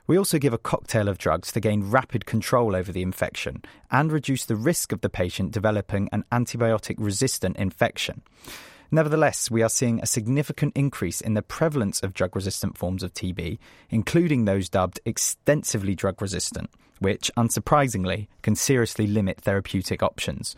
We 0.07 0.19
also 0.19 0.39
give 0.39 0.53
a 0.53 0.59
cocktail 0.59 1.09
of 1.09 1.19
drugs 1.19 1.53
to 1.53 1.61
gain 1.61 1.91
rapid 1.91 2.27
control 2.27 2.75
over 2.75 2.91
the 2.91 3.03
infection 3.03 3.63
and 3.91 4.11
reduce 4.11 4.45
the 4.45 4.57
risk 4.57 4.93
of 4.93 5.01
the 5.01 5.09
patient 5.09 5.53
developing 5.53 6.09
an 6.13 6.25
antibiotic 6.33 6.97
resistant 6.99 7.57
infection. 7.57 8.23
Nevertheless, 8.93 9.51
we 9.51 9.63
are 9.63 9.69
seeing 9.69 10.01
a 10.01 10.07
significant 10.07 10.73
increase 10.77 11.21
in 11.21 11.35
the 11.35 11.43
prevalence 11.43 12.03
of 12.03 12.13
drug 12.13 12.35
resistant 12.35 12.77
forms 12.77 13.05
of 13.05 13.15
TB, 13.15 13.59
including 13.89 14.45
those 14.45 14.69
dubbed 14.69 14.99
extensively 15.05 15.95
drug 15.95 16.21
resistant, 16.21 16.71
which, 16.99 17.31
unsurprisingly, 17.37 18.27
can 18.43 18.57
seriously 18.57 19.07
limit 19.07 19.41
therapeutic 19.41 20.03
options. 20.03 20.57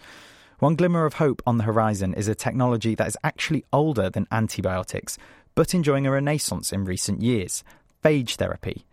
One 0.61 0.77
glimmer 0.77 1.05
of 1.05 1.15
hope 1.15 1.43
on 1.47 1.59
the 1.59 1.65
horizon 1.65 2.15
is 2.15 2.29
a 2.29 2.35
technology 2.35 2.95
that 2.95 3.09
is 3.09 3.19
actually 3.23 3.65
older 3.73 4.09
than 4.09 4.29
antibiotics, 4.33 5.19
but 5.55 5.75
enjoying 5.75 6.07
a 6.07 6.11
renaissance 6.13 6.73
in 6.73 6.85
recent 6.85 7.21
years 7.21 7.63
phage 8.03 8.37
therapy. 8.37 8.85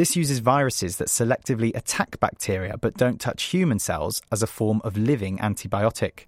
This 0.00 0.16
uses 0.16 0.38
viruses 0.38 0.96
that 0.96 1.08
selectively 1.08 1.76
attack 1.76 2.18
bacteria 2.20 2.78
but 2.78 2.96
don't 2.96 3.20
touch 3.20 3.42
human 3.42 3.78
cells 3.78 4.22
as 4.32 4.42
a 4.42 4.46
form 4.46 4.80
of 4.82 4.96
living 4.96 5.36
antibiotic. 5.36 6.20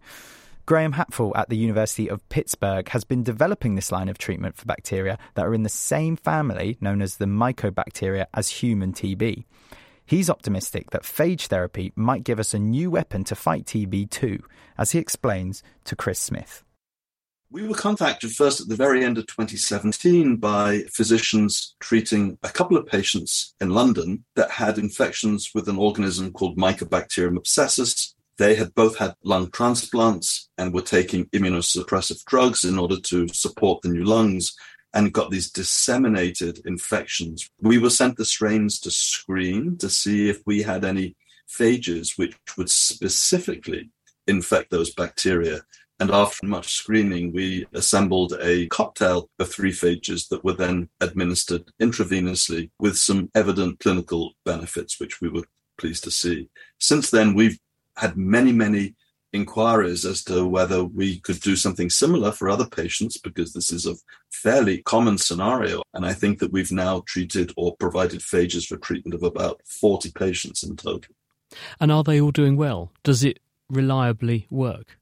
Graham 0.67 0.93
Hatfull 0.93 1.33
at 1.35 1.49
the 1.49 1.57
University 1.57 2.07
of 2.07 2.29
Pittsburgh 2.29 2.87
has 2.91 3.05
been 3.05 3.23
developing 3.23 3.75
this 3.75 3.91
line 3.91 4.11
of 4.11 4.19
treatment 4.19 4.59
for 4.59 4.67
bacteria 4.67 5.19
that 5.37 5.47
are 5.47 5.55
in 5.55 5.63
the 5.63 5.71
same 5.71 6.17
family, 6.17 6.77
known 6.83 7.01
as 7.01 7.17
the 7.17 7.25
mycobacteria, 7.25 8.27
as 8.35 8.51
human 8.51 8.93
TB. 8.93 9.45
He's 10.05 10.29
optimistic 10.29 10.91
that 10.91 11.05
phage 11.05 11.47
therapy 11.47 11.95
might 11.97 12.25
give 12.25 12.39
us 12.39 12.53
a 12.53 12.59
new 12.59 12.91
weapon 12.91 13.25
to 13.25 13.35
fight 13.35 13.65
TB 13.65 14.11
too, 14.11 14.45
as 14.77 14.93
he 14.93 14.99
explains 14.99 15.63
to 15.85 15.97
Chris 15.97 16.19
Smith. 16.19 16.63
We 17.53 17.69
were 17.69 17.75
contacted 17.75 18.33
first 18.33 18.63
at 18.63 18.69
the 18.69 18.77
very 18.77 19.05
end 19.05 19.19
of 19.19 19.27
2017 19.27 20.37
by 20.37 20.85
physicians 20.91 21.77
treating 21.81 22.39
a 22.43 22.49
couple 22.49 22.79
of 22.79 22.87
patients 22.87 23.55
in 23.61 23.69
London 23.69 24.25
that 24.37 24.51
had 24.51 24.79
infections 24.79 25.51
with 25.55 25.69
an 25.69 25.77
organism 25.77 26.33
called 26.33 26.57
Mycobacterium 26.57 27.37
abscessus. 27.37 28.15
They 28.39 28.55
had 28.55 28.75
both 28.75 28.97
had 28.97 29.17
lung 29.23 29.51
transplants 29.51 30.49
and 30.57 30.73
were 30.73 30.81
taking 30.81 31.27
immunosuppressive 31.27 32.25
drugs 32.25 32.65
in 32.65 32.79
order 32.79 32.99
to 32.99 33.29
support 33.29 33.83
the 33.83 33.91
new 33.91 34.05
lungs 34.05 34.57
and 34.95 35.13
got 35.13 35.31
these 35.31 35.51
disseminated 35.51 36.61
infections. 36.65 37.51
We 37.61 37.77
were 37.77 37.91
sent 37.91 38.17
the 38.17 38.25
strains 38.25 38.81
to 38.81 38.91
screen 38.91 39.77
to 39.77 39.91
see 39.91 40.31
if 40.31 40.41
we 40.47 40.63
had 40.63 40.87
any 40.87 41.17
phages 41.47 42.17
which 42.17 42.35
would 42.57 42.71
specifically 42.71 43.91
infect 44.27 44.71
those 44.71 44.95
bacteria. 44.95 45.61
And 46.03 46.11
after 46.11 46.49
much 46.49 46.73
screening, 46.73 47.33
we 47.33 47.65
assembled 47.75 48.35
a 48.41 48.67
cocktail 48.67 49.31
of 49.39 49.49
three 49.49 49.71
phages 49.71 50.27
that 50.31 50.43
were 50.43 50.53
then 50.53 50.89
administered 51.01 51.71
intravenously 51.81 52.73
with 52.81 52.99
some 52.99 53.31
evident 53.37 53.79
clinical 53.79 54.33
benefits, 54.45 54.99
which 54.99 55.21
we 55.21 55.29
were 55.29 55.45
pleased 55.79 56.03
to 56.03 56.11
see. 56.11 56.49
Since 56.81 57.13
then, 57.13 57.35
we've 57.35 57.57
had 57.97 58.17
many, 58.17 58.51
many 58.51 58.97
inquiries 59.33 60.05
as 60.05 60.25
to 60.25 60.45
whether 60.45 60.83
we 60.83 61.21
could 61.21 61.39
do 61.39 61.55
something 61.55 61.89
similar 61.89 62.33
for 62.33 62.51
other 62.51 62.67
patients 62.67 63.17
because 63.17 63.53
this 63.53 63.71
is 63.71 63.87
a 63.87 63.95
fairly 64.33 64.83
common 64.83 65.19
scenario. 65.19 65.83
And 65.95 66.05
I 66.05 66.15
think 66.15 66.41
that 66.41 66.51
we've 66.51 66.73
now 66.73 67.05
treated 67.07 67.53
or 67.57 67.77
provided 67.77 68.23
phages 68.23 68.67
for 68.67 68.77
treatment 68.77 69.15
of 69.15 69.23
about 69.23 69.61
40 69.67 70.11
patients 70.11 70.65
in 70.65 70.75
total. 70.75 71.15
And 71.79 71.93
are 71.93 72.03
they 72.03 72.21
all 72.21 72.33
doing 72.33 72.57
well? 72.57 72.91
Does 73.05 73.23
it 73.23 73.39
reliably 73.71 74.49
work? 74.51 74.99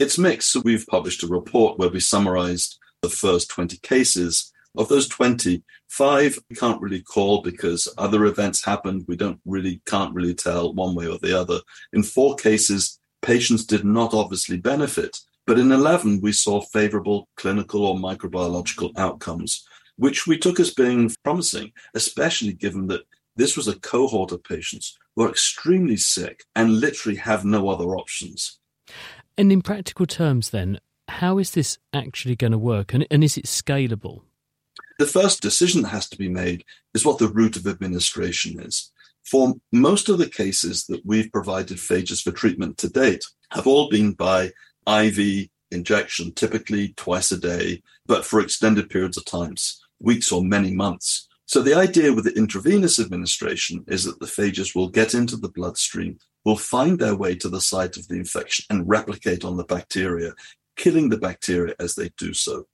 It's 0.00 0.16
mixed. 0.16 0.50
So 0.52 0.62
we've 0.64 0.86
published 0.86 1.22
a 1.24 1.26
report 1.26 1.78
where 1.78 1.90
we 1.90 2.00
summarized 2.00 2.78
the 3.02 3.10
first 3.10 3.50
20 3.50 3.76
cases. 3.82 4.50
Of 4.74 4.88
those 4.88 5.06
20, 5.08 5.62
five 5.88 6.38
we 6.48 6.56
can't 6.56 6.80
really 6.80 7.02
call 7.02 7.42
because 7.42 7.86
other 7.98 8.24
events 8.24 8.64
happened. 8.64 9.04
We 9.06 9.16
don't 9.16 9.40
really, 9.44 9.82
can't 9.84 10.14
really 10.14 10.34
tell 10.34 10.72
one 10.72 10.94
way 10.94 11.06
or 11.06 11.18
the 11.18 11.38
other. 11.38 11.60
In 11.92 12.02
four 12.02 12.34
cases, 12.36 12.98
patients 13.20 13.66
did 13.66 13.84
not 13.84 14.14
obviously 14.14 14.56
benefit. 14.56 15.18
But 15.46 15.58
in 15.58 15.70
11, 15.70 16.22
we 16.22 16.32
saw 16.32 16.62
favorable 16.62 17.28
clinical 17.36 17.84
or 17.84 17.96
microbiological 17.96 18.92
outcomes, 18.96 19.66
which 19.96 20.26
we 20.26 20.38
took 20.38 20.58
as 20.60 20.72
being 20.72 21.10
promising, 21.24 21.72
especially 21.94 22.54
given 22.54 22.86
that 22.86 23.02
this 23.36 23.54
was 23.54 23.68
a 23.68 23.78
cohort 23.80 24.32
of 24.32 24.42
patients 24.44 24.96
who 25.14 25.24
are 25.24 25.30
extremely 25.30 25.98
sick 25.98 26.44
and 26.56 26.80
literally 26.80 27.18
have 27.18 27.44
no 27.44 27.68
other 27.68 27.96
options. 27.96 28.60
And 29.40 29.50
in 29.50 29.62
practical 29.62 30.04
terms, 30.04 30.50
then, 30.50 30.80
how 31.08 31.38
is 31.38 31.52
this 31.52 31.78
actually 31.94 32.36
going 32.36 32.52
to 32.52 32.58
work? 32.58 32.92
And, 32.92 33.06
and 33.10 33.24
is 33.24 33.38
it 33.38 33.46
scalable? 33.46 34.20
The 34.98 35.06
first 35.06 35.40
decision 35.40 35.80
that 35.80 35.88
has 35.88 36.10
to 36.10 36.18
be 36.18 36.28
made 36.28 36.62
is 36.92 37.06
what 37.06 37.16
the 37.16 37.28
route 37.28 37.56
of 37.56 37.66
administration 37.66 38.60
is. 38.60 38.92
For 39.24 39.54
most 39.72 40.10
of 40.10 40.18
the 40.18 40.28
cases 40.28 40.84
that 40.88 41.06
we've 41.06 41.32
provided 41.32 41.78
phages 41.78 42.22
for 42.22 42.32
treatment 42.32 42.76
to 42.76 42.90
date, 42.90 43.24
have 43.52 43.66
all 43.66 43.88
been 43.88 44.12
by 44.12 44.52
IV 44.86 45.48
injection, 45.70 46.32
typically 46.34 46.92
twice 46.98 47.32
a 47.32 47.38
day, 47.38 47.82
but 48.04 48.26
for 48.26 48.40
extended 48.40 48.90
periods 48.90 49.16
of 49.16 49.24
times, 49.24 49.82
weeks 50.00 50.30
or 50.30 50.44
many 50.44 50.74
months. 50.74 51.28
So 51.46 51.62
the 51.62 51.74
idea 51.74 52.12
with 52.12 52.26
the 52.26 52.36
intravenous 52.36 53.00
administration 53.00 53.86
is 53.88 54.04
that 54.04 54.20
the 54.20 54.26
phages 54.26 54.74
will 54.74 54.90
get 54.90 55.14
into 55.14 55.38
the 55.38 55.48
bloodstream, 55.48 56.18
will 56.44 56.56
find 56.56 56.98
their 56.98 57.14
way 57.14 57.34
to 57.36 57.48
the 57.48 57.60
site 57.60 57.96
of 57.96 58.08
the 58.08 58.16
infection 58.16 58.64
and 58.70 58.88
replicate 58.88 59.44
on 59.44 59.56
the 59.56 59.64
bacteria, 59.64 60.32
killing 60.76 61.08
the 61.08 61.18
bacteria 61.18 61.74
as 61.78 61.94
they 61.94 62.10
do 62.16 62.32
so. 62.32 62.66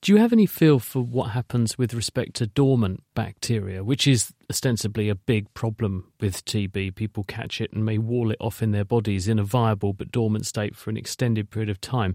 Do 0.00 0.12
you 0.12 0.18
have 0.18 0.32
any 0.32 0.46
feel 0.46 0.78
for 0.78 1.02
what 1.02 1.30
happens 1.30 1.76
with 1.76 1.92
respect 1.92 2.34
to 2.36 2.46
dormant 2.46 3.02
bacteria, 3.14 3.82
which 3.82 4.06
is 4.06 4.32
ostensibly 4.48 5.08
a 5.08 5.14
big 5.14 5.52
problem 5.54 6.12
with 6.20 6.44
TB? 6.44 6.94
People 6.94 7.24
catch 7.24 7.60
it 7.60 7.72
and 7.72 7.84
may 7.84 7.98
wall 7.98 8.30
it 8.30 8.36
off 8.40 8.62
in 8.62 8.70
their 8.70 8.84
bodies 8.84 9.26
in 9.26 9.38
a 9.38 9.44
viable 9.44 9.92
but 9.92 10.12
dormant 10.12 10.46
state 10.46 10.76
for 10.76 10.90
an 10.90 10.96
extended 10.96 11.50
period 11.50 11.68
of 11.68 11.80
time. 11.80 12.14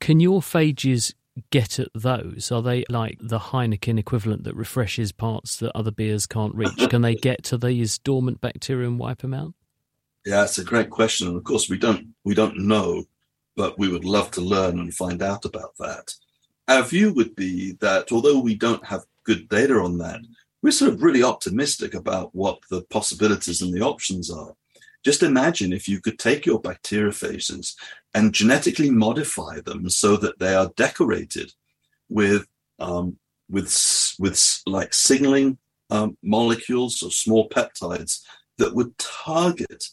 Can 0.00 0.20
your 0.20 0.40
phages 0.40 1.14
get 1.50 1.78
at 1.78 1.88
those? 1.94 2.52
Are 2.52 2.62
they 2.62 2.84
like 2.88 3.18
the 3.20 3.38
Heineken 3.38 3.98
equivalent 3.98 4.44
that 4.44 4.54
refreshes 4.54 5.10
parts 5.10 5.56
that 5.56 5.76
other 5.76 5.90
beers 5.90 6.26
can't 6.26 6.54
reach? 6.54 6.88
Can 6.88 7.02
they 7.02 7.14
get 7.14 7.42
to 7.44 7.58
these 7.58 7.98
dormant 7.98 8.40
bacteria 8.40 8.86
and 8.86 8.98
wipe 8.98 9.22
them 9.22 9.34
out? 9.34 9.54
Yeah, 10.26 10.42
it's 10.42 10.58
a 10.58 10.64
great 10.64 10.90
question. 10.90 11.28
And 11.28 11.36
of 11.36 11.44
course, 11.44 11.70
we 11.70 11.78
don't 11.78 12.08
we 12.24 12.34
don't 12.34 12.58
know, 12.58 13.04
but 13.54 13.78
we 13.78 13.88
would 13.88 14.04
love 14.04 14.32
to 14.32 14.40
learn 14.40 14.80
and 14.80 14.92
find 14.92 15.22
out 15.22 15.44
about 15.44 15.74
that. 15.78 16.12
Our 16.66 16.82
view 16.82 17.12
would 17.14 17.36
be 17.36 17.74
that 17.80 18.10
although 18.10 18.40
we 18.40 18.56
don't 18.56 18.84
have 18.84 19.04
good 19.22 19.48
data 19.48 19.74
on 19.74 19.98
that, 19.98 20.20
we're 20.62 20.72
sort 20.72 20.92
of 20.92 21.00
really 21.00 21.22
optimistic 21.22 21.94
about 21.94 22.34
what 22.34 22.58
the 22.70 22.82
possibilities 22.90 23.62
and 23.62 23.72
the 23.72 23.82
options 23.82 24.28
are. 24.28 24.54
Just 25.04 25.22
imagine 25.22 25.72
if 25.72 25.86
you 25.86 26.00
could 26.00 26.18
take 26.18 26.44
your 26.44 26.60
bacteriophages 26.60 27.76
and 28.12 28.34
genetically 28.34 28.90
modify 28.90 29.60
them 29.60 29.88
so 29.88 30.16
that 30.16 30.40
they 30.40 30.56
are 30.56 30.72
decorated 30.74 31.52
with 32.08 32.48
um, 32.80 33.16
with 33.48 34.16
with 34.18 34.60
like 34.66 34.92
signaling 34.92 35.58
um, 35.90 36.18
molecules 36.20 37.00
or 37.00 37.12
small 37.12 37.48
peptides 37.48 38.22
that 38.58 38.74
would 38.74 38.98
target 38.98 39.84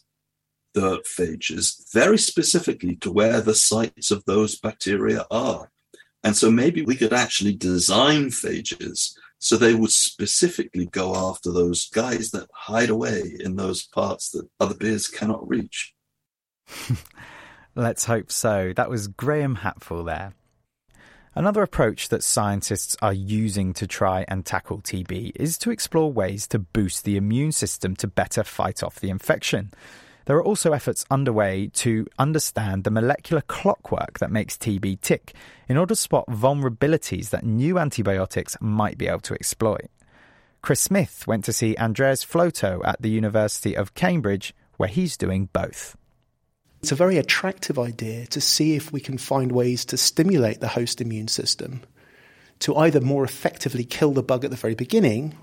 the 0.74 1.00
phages 1.02 1.92
very 1.94 2.18
specifically 2.18 2.96
to 2.98 3.12
where 3.12 3.42
the 3.42 3.56
sites 3.56 4.12
of 4.12 4.24
those 4.26 4.60
bacteria 4.60 5.26
are. 5.32 5.70
And 6.24 6.36
so 6.36 6.50
maybe 6.50 6.84
we 6.84 6.96
could 6.96 7.14
actually 7.14 7.54
design 7.54 8.28
phages 8.28 9.14
so 9.40 9.58
they 9.58 9.74
would 9.74 9.92
specifically 9.92 10.86
go 10.86 11.16
after 11.16 11.52
those 11.52 11.90
guys 11.90 12.32
that 12.32 12.48
hide 12.54 12.90
away 12.90 13.36
in 13.42 13.58
those 13.58 13.86
parts 13.86 14.30
that 14.30 14.48
other 14.60 14.74
beers 14.74 15.10
cannot 15.10 15.46
reach. 15.46 15.94
Let's 17.76 18.06
hope 18.06 18.32
so. 18.32 18.72
That 18.74 18.90
was 18.90 19.08
Graham 19.08 19.58
Hatfull 19.58 20.06
there. 20.06 20.34
Another 21.36 21.64
approach 21.64 22.10
that 22.10 22.24
scientists 22.24 22.96
are 23.02 23.12
using 23.12 23.74
to 23.74 23.88
try 23.88 24.24
and 24.28 24.46
tackle 24.46 24.80
TB 24.80 25.32
is 25.36 25.58
to 25.58 25.72
explore 25.72 26.12
ways 26.12 26.48
to 26.48 26.60
boost 26.60 27.04
the 27.04 27.18
immune 27.18 27.52
system 27.52 27.96
to 27.98 28.08
better 28.08 28.44
fight 28.44 28.84
off 28.84 29.00
the 29.00 29.10
infection. 29.10 29.72
There 30.26 30.38
are 30.38 30.44
also 30.44 30.72
efforts 30.72 31.06
underway 31.12 31.68
to 31.74 32.08
understand 32.18 32.84
the 32.84 32.92
molecular 32.92 33.42
clockwork 33.42 34.20
that 34.20 34.32
makes 34.32 34.58
TB 34.58 35.02
tick 35.02 35.34
in 35.68 35.76
order 35.76 35.94
to 35.94 36.00
spot 36.00 36.28
vulnerabilities 36.28 37.30
that 37.32 37.44
new 37.44 37.78
antibiotics 37.78 38.56
might 38.62 38.98
be 38.98 39.08
able 39.08 39.20
to 39.22 39.34
exploit. 39.34 39.90
Chris 40.62 40.80
Smith 40.80 41.28
went 41.28 41.44
to 41.44 41.52
see 41.52 41.76
Andreas 41.76 42.24
Floto 42.24 42.82
at 42.86 43.02
the 43.02 43.10
University 43.10 43.76
of 43.76 43.96
Cambridge, 43.96 44.56
where 44.78 44.88
he's 44.88 45.18
doing 45.18 45.50
both. 45.52 45.98
It's 46.82 46.94
a 46.94 46.96
very 46.96 47.18
attractive 47.18 47.78
idea 47.78 48.26
to 48.28 48.40
see 48.40 48.76
if 48.76 48.94
we 48.94 49.02
can 49.02 49.18
find 49.18 49.52
ways 49.52 49.84
to 49.86 49.98
stimulate 49.98 50.62
the 50.62 50.70
host 50.70 51.02
immune 51.02 51.28
system 51.28 51.82
to 52.60 52.76
either 52.78 53.02
more 53.02 53.26
effectively 53.26 53.84
kill 53.84 54.14
the 54.14 54.24
bug 54.24 54.46
at 54.46 54.52
the 54.52 54.58
very 54.58 54.76
beginning 54.76 55.36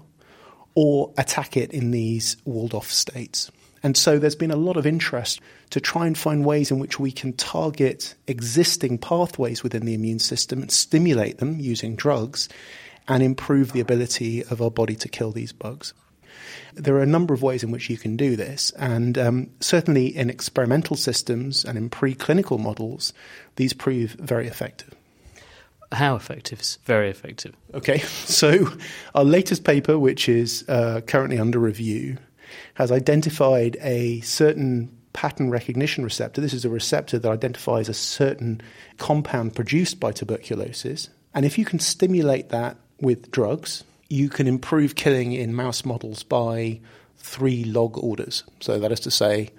or 0.75 1.13
attack 1.19 1.57
it 1.57 1.71
in 1.73 1.91
these 1.91 2.39
walled 2.47 2.73
off 2.73 2.91
states. 2.91 3.51
And 3.83 3.97
so 3.97 4.19
there's 4.19 4.37
been 4.37 4.51
a 4.51 4.57
lot 4.57 4.77
of 4.77 4.87
interest 4.87 5.41
to 5.71 5.81
try 5.81 6.07
and 6.07 6.17
find 6.17 6.45
ways 6.45 6.71
in 6.71 6.79
which 6.79 7.01
we 7.01 7.11
can 7.13 7.33
target 7.33 8.15
existing 8.27 8.99
pathways 8.99 9.63
within 9.63 9.87
the 9.87 9.95
immune 9.95 10.19
system 10.19 10.61
and 10.61 10.71
stimulate 10.71 11.39
them 11.39 11.59
using 11.59 11.97
drugs 11.97 12.49
and 13.09 13.23
improve 13.23 13.73
the 13.73 13.81
ability 13.81 14.45
of 14.45 14.61
our 14.61 14.71
body 14.71 14.95
to 14.97 15.09
kill 15.09 15.33
these 15.33 15.53
bugs. 15.53 15.95
There 16.75 16.95
are 16.97 17.03
a 17.03 17.07
number 17.07 17.35
of 17.35 17.43
ways 17.43 17.63
in 17.63 17.71
which 17.71 17.91
you 17.91 17.97
can 17.97 18.17
do 18.17 18.37
this, 18.37 18.71
and 18.73 19.19
um, 19.19 19.51
certainly 19.61 20.07
in 20.07 20.31
experimental 20.31 20.97
systems 20.97 21.65
and 21.65 21.77
in 21.77 21.91
preclinical 21.91 22.59
models, 22.59 23.13
these 23.57 23.73
prove 23.73 24.13
very 24.13 24.47
effective. 24.47 24.95
How 25.93 26.15
effective? 26.15 26.61
Very 26.85 27.11
effective. 27.11 27.57
Okay, 27.75 27.99
so 28.25 28.69
our 29.15 29.25
latest 29.25 29.65
paper, 29.65 29.99
which 29.99 30.29
is 30.29 30.65
uh, 30.69 31.01
currently 31.07 31.39
under 31.39 31.59
review, 31.59 32.19
has 32.75 32.93
identified 32.93 33.77
a 33.81 34.21
certain 34.21 34.97
pattern 35.13 35.51
recognition 35.51 36.05
receptor. 36.05 36.41
This 36.41 36.55
is 36.55 36.65
a 36.65 36.71
receptor 36.71 37.19
that 37.19 37.31
identifies 37.31 37.89
a 37.89 37.95
certain 37.95 38.61
compound 38.99 39.55
produced 39.55 39.99
by 39.99 40.13
tuberculosis. 40.13 41.09
And 41.35 41.45
if 41.45 41.59
you 41.59 41.65
can 41.65 41.79
stimulate 41.79 42.51
that 42.51 42.77
with 43.01 43.31
drugs, 43.31 43.85
you 44.09 44.29
can 44.29 44.47
improve 44.47 44.95
killing 44.95 45.33
in 45.33 45.55
mouse 45.55 45.85
models 45.85 46.23
by 46.23 46.81
three 47.17 47.65
log 47.65 47.99
orders. 47.99 48.45
So 48.61 48.79
that 48.79 48.93
is 48.93 49.01
to 49.01 49.11
say, 49.11 49.51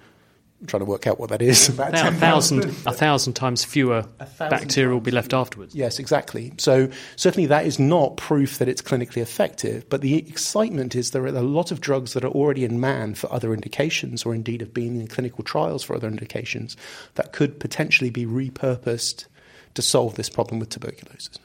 I'm 0.62 0.66
trying 0.68 0.82
to 0.82 0.86
work 0.86 1.08
out 1.08 1.18
what 1.18 1.30
that 1.30 1.42
is. 1.42 1.68
About 1.68 1.92
a 1.92 2.12
thousand, 2.12 2.64
a 2.86 2.92
thousand 2.92 3.32
times 3.32 3.64
fewer 3.64 4.02
thousand 4.20 4.48
bacteria 4.48 4.94
will 4.94 5.00
be 5.00 5.10
left 5.10 5.34
afterwards. 5.34 5.74
Yes, 5.74 5.98
exactly. 5.98 6.52
So 6.56 6.88
certainly 7.16 7.46
that 7.46 7.66
is 7.66 7.80
not 7.80 8.16
proof 8.16 8.58
that 8.58 8.68
it's 8.68 8.80
clinically 8.80 9.20
effective. 9.20 9.88
But 9.88 10.02
the 10.02 10.16
excitement 10.16 10.94
is 10.94 11.10
there 11.10 11.24
are 11.24 11.26
a 11.26 11.42
lot 11.42 11.72
of 11.72 11.80
drugs 11.80 12.12
that 12.12 12.24
are 12.24 12.28
already 12.30 12.64
in 12.64 12.78
man 12.78 13.16
for 13.16 13.32
other 13.32 13.52
indications, 13.52 14.24
or 14.24 14.36
indeed 14.36 14.60
have 14.60 14.72
been 14.72 15.00
in 15.00 15.08
clinical 15.08 15.42
trials 15.42 15.82
for 15.82 15.96
other 15.96 16.06
indications, 16.06 16.76
that 17.16 17.32
could 17.32 17.58
potentially 17.58 18.10
be 18.10 18.24
repurposed 18.24 19.26
to 19.74 19.82
solve 19.82 20.14
this 20.14 20.30
problem 20.30 20.60
with 20.60 20.68
tuberculosis. 20.68 21.40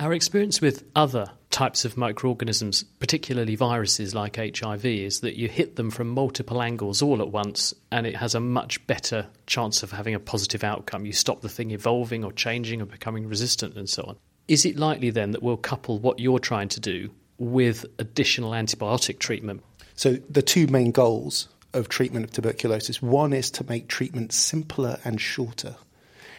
Our 0.00 0.12
experience 0.12 0.60
with 0.60 0.84
other 0.94 1.28
types 1.50 1.84
of 1.84 1.96
microorganisms, 1.96 2.84
particularly 3.00 3.56
viruses 3.56 4.14
like 4.14 4.36
HIV, 4.36 4.84
is 4.84 5.20
that 5.20 5.36
you 5.36 5.48
hit 5.48 5.74
them 5.74 5.90
from 5.90 6.06
multiple 6.06 6.62
angles 6.62 7.02
all 7.02 7.20
at 7.20 7.32
once 7.32 7.74
and 7.90 8.06
it 8.06 8.14
has 8.14 8.36
a 8.36 8.40
much 8.40 8.86
better 8.86 9.26
chance 9.48 9.82
of 9.82 9.90
having 9.90 10.14
a 10.14 10.20
positive 10.20 10.62
outcome. 10.62 11.04
You 11.04 11.12
stop 11.12 11.40
the 11.40 11.48
thing 11.48 11.72
evolving 11.72 12.22
or 12.22 12.30
changing 12.30 12.80
or 12.80 12.84
becoming 12.84 13.26
resistant 13.26 13.76
and 13.76 13.88
so 13.88 14.04
on. 14.04 14.16
Is 14.46 14.64
it 14.64 14.76
likely 14.76 15.10
then 15.10 15.32
that 15.32 15.42
we'll 15.42 15.56
couple 15.56 15.98
what 15.98 16.20
you're 16.20 16.38
trying 16.38 16.68
to 16.68 16.80
do 16.80 17.10
with 17.38 17.84
additional 17.98 18.52
antibiotic 18.52 19.18
treatment? 19.18 19.64
So, 19.96 20.18
the 20.30 20.42
two 20.42 20.68
main 20.68 20.92
goals 20.92 21.48
of 21.74 21.88
treatment 21.88 22.24
of 22.24 22.30
tuberculosis 22.30 23.02
one 23.02 23.32
is 23.32 23.50
to 23.50 23.64
make 23.64 23.88
treatment 23.88 24.32
simpler 24.32 25.00
and 25.04 25.20
shorter 25.20 25.74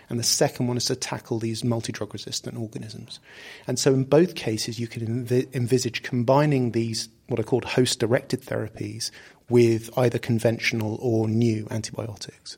and 0.09 0.19
the 0.19 0.23
second 0.23 0.67
one 0.67 0.77
is 0.77 0.85
to 0.85 0.95
tackle 0.95 1.39
these 1.39 1.63
multi 1.63 1.91
drug 1.91 2.13
resistant 2.13 2.57
organisms. 2.57 3.19
And 3.67 3.77
so, 3.77 3.93
in 3.93 4.03
both 4.03 4.35
cases, 4.35 4.79
you 4.79 4.87
can 4.87 5.25
env- 5.25 5.53
envisage 5.53 6.01
combining 6.03 6.71
these, 6.71 7.09
what 7.27 7.39
are 7.39 7.43
called 7.43 7.65
host 7.65 7.99
directed 7.99 8.41
therapies, 8.41 9.11
with 9.49 9.95
either 9.97 10.19
conventional 10.19 10.97
or 11.01 11.27
new 11.27 11.67
antibiotics. 11.69 12.57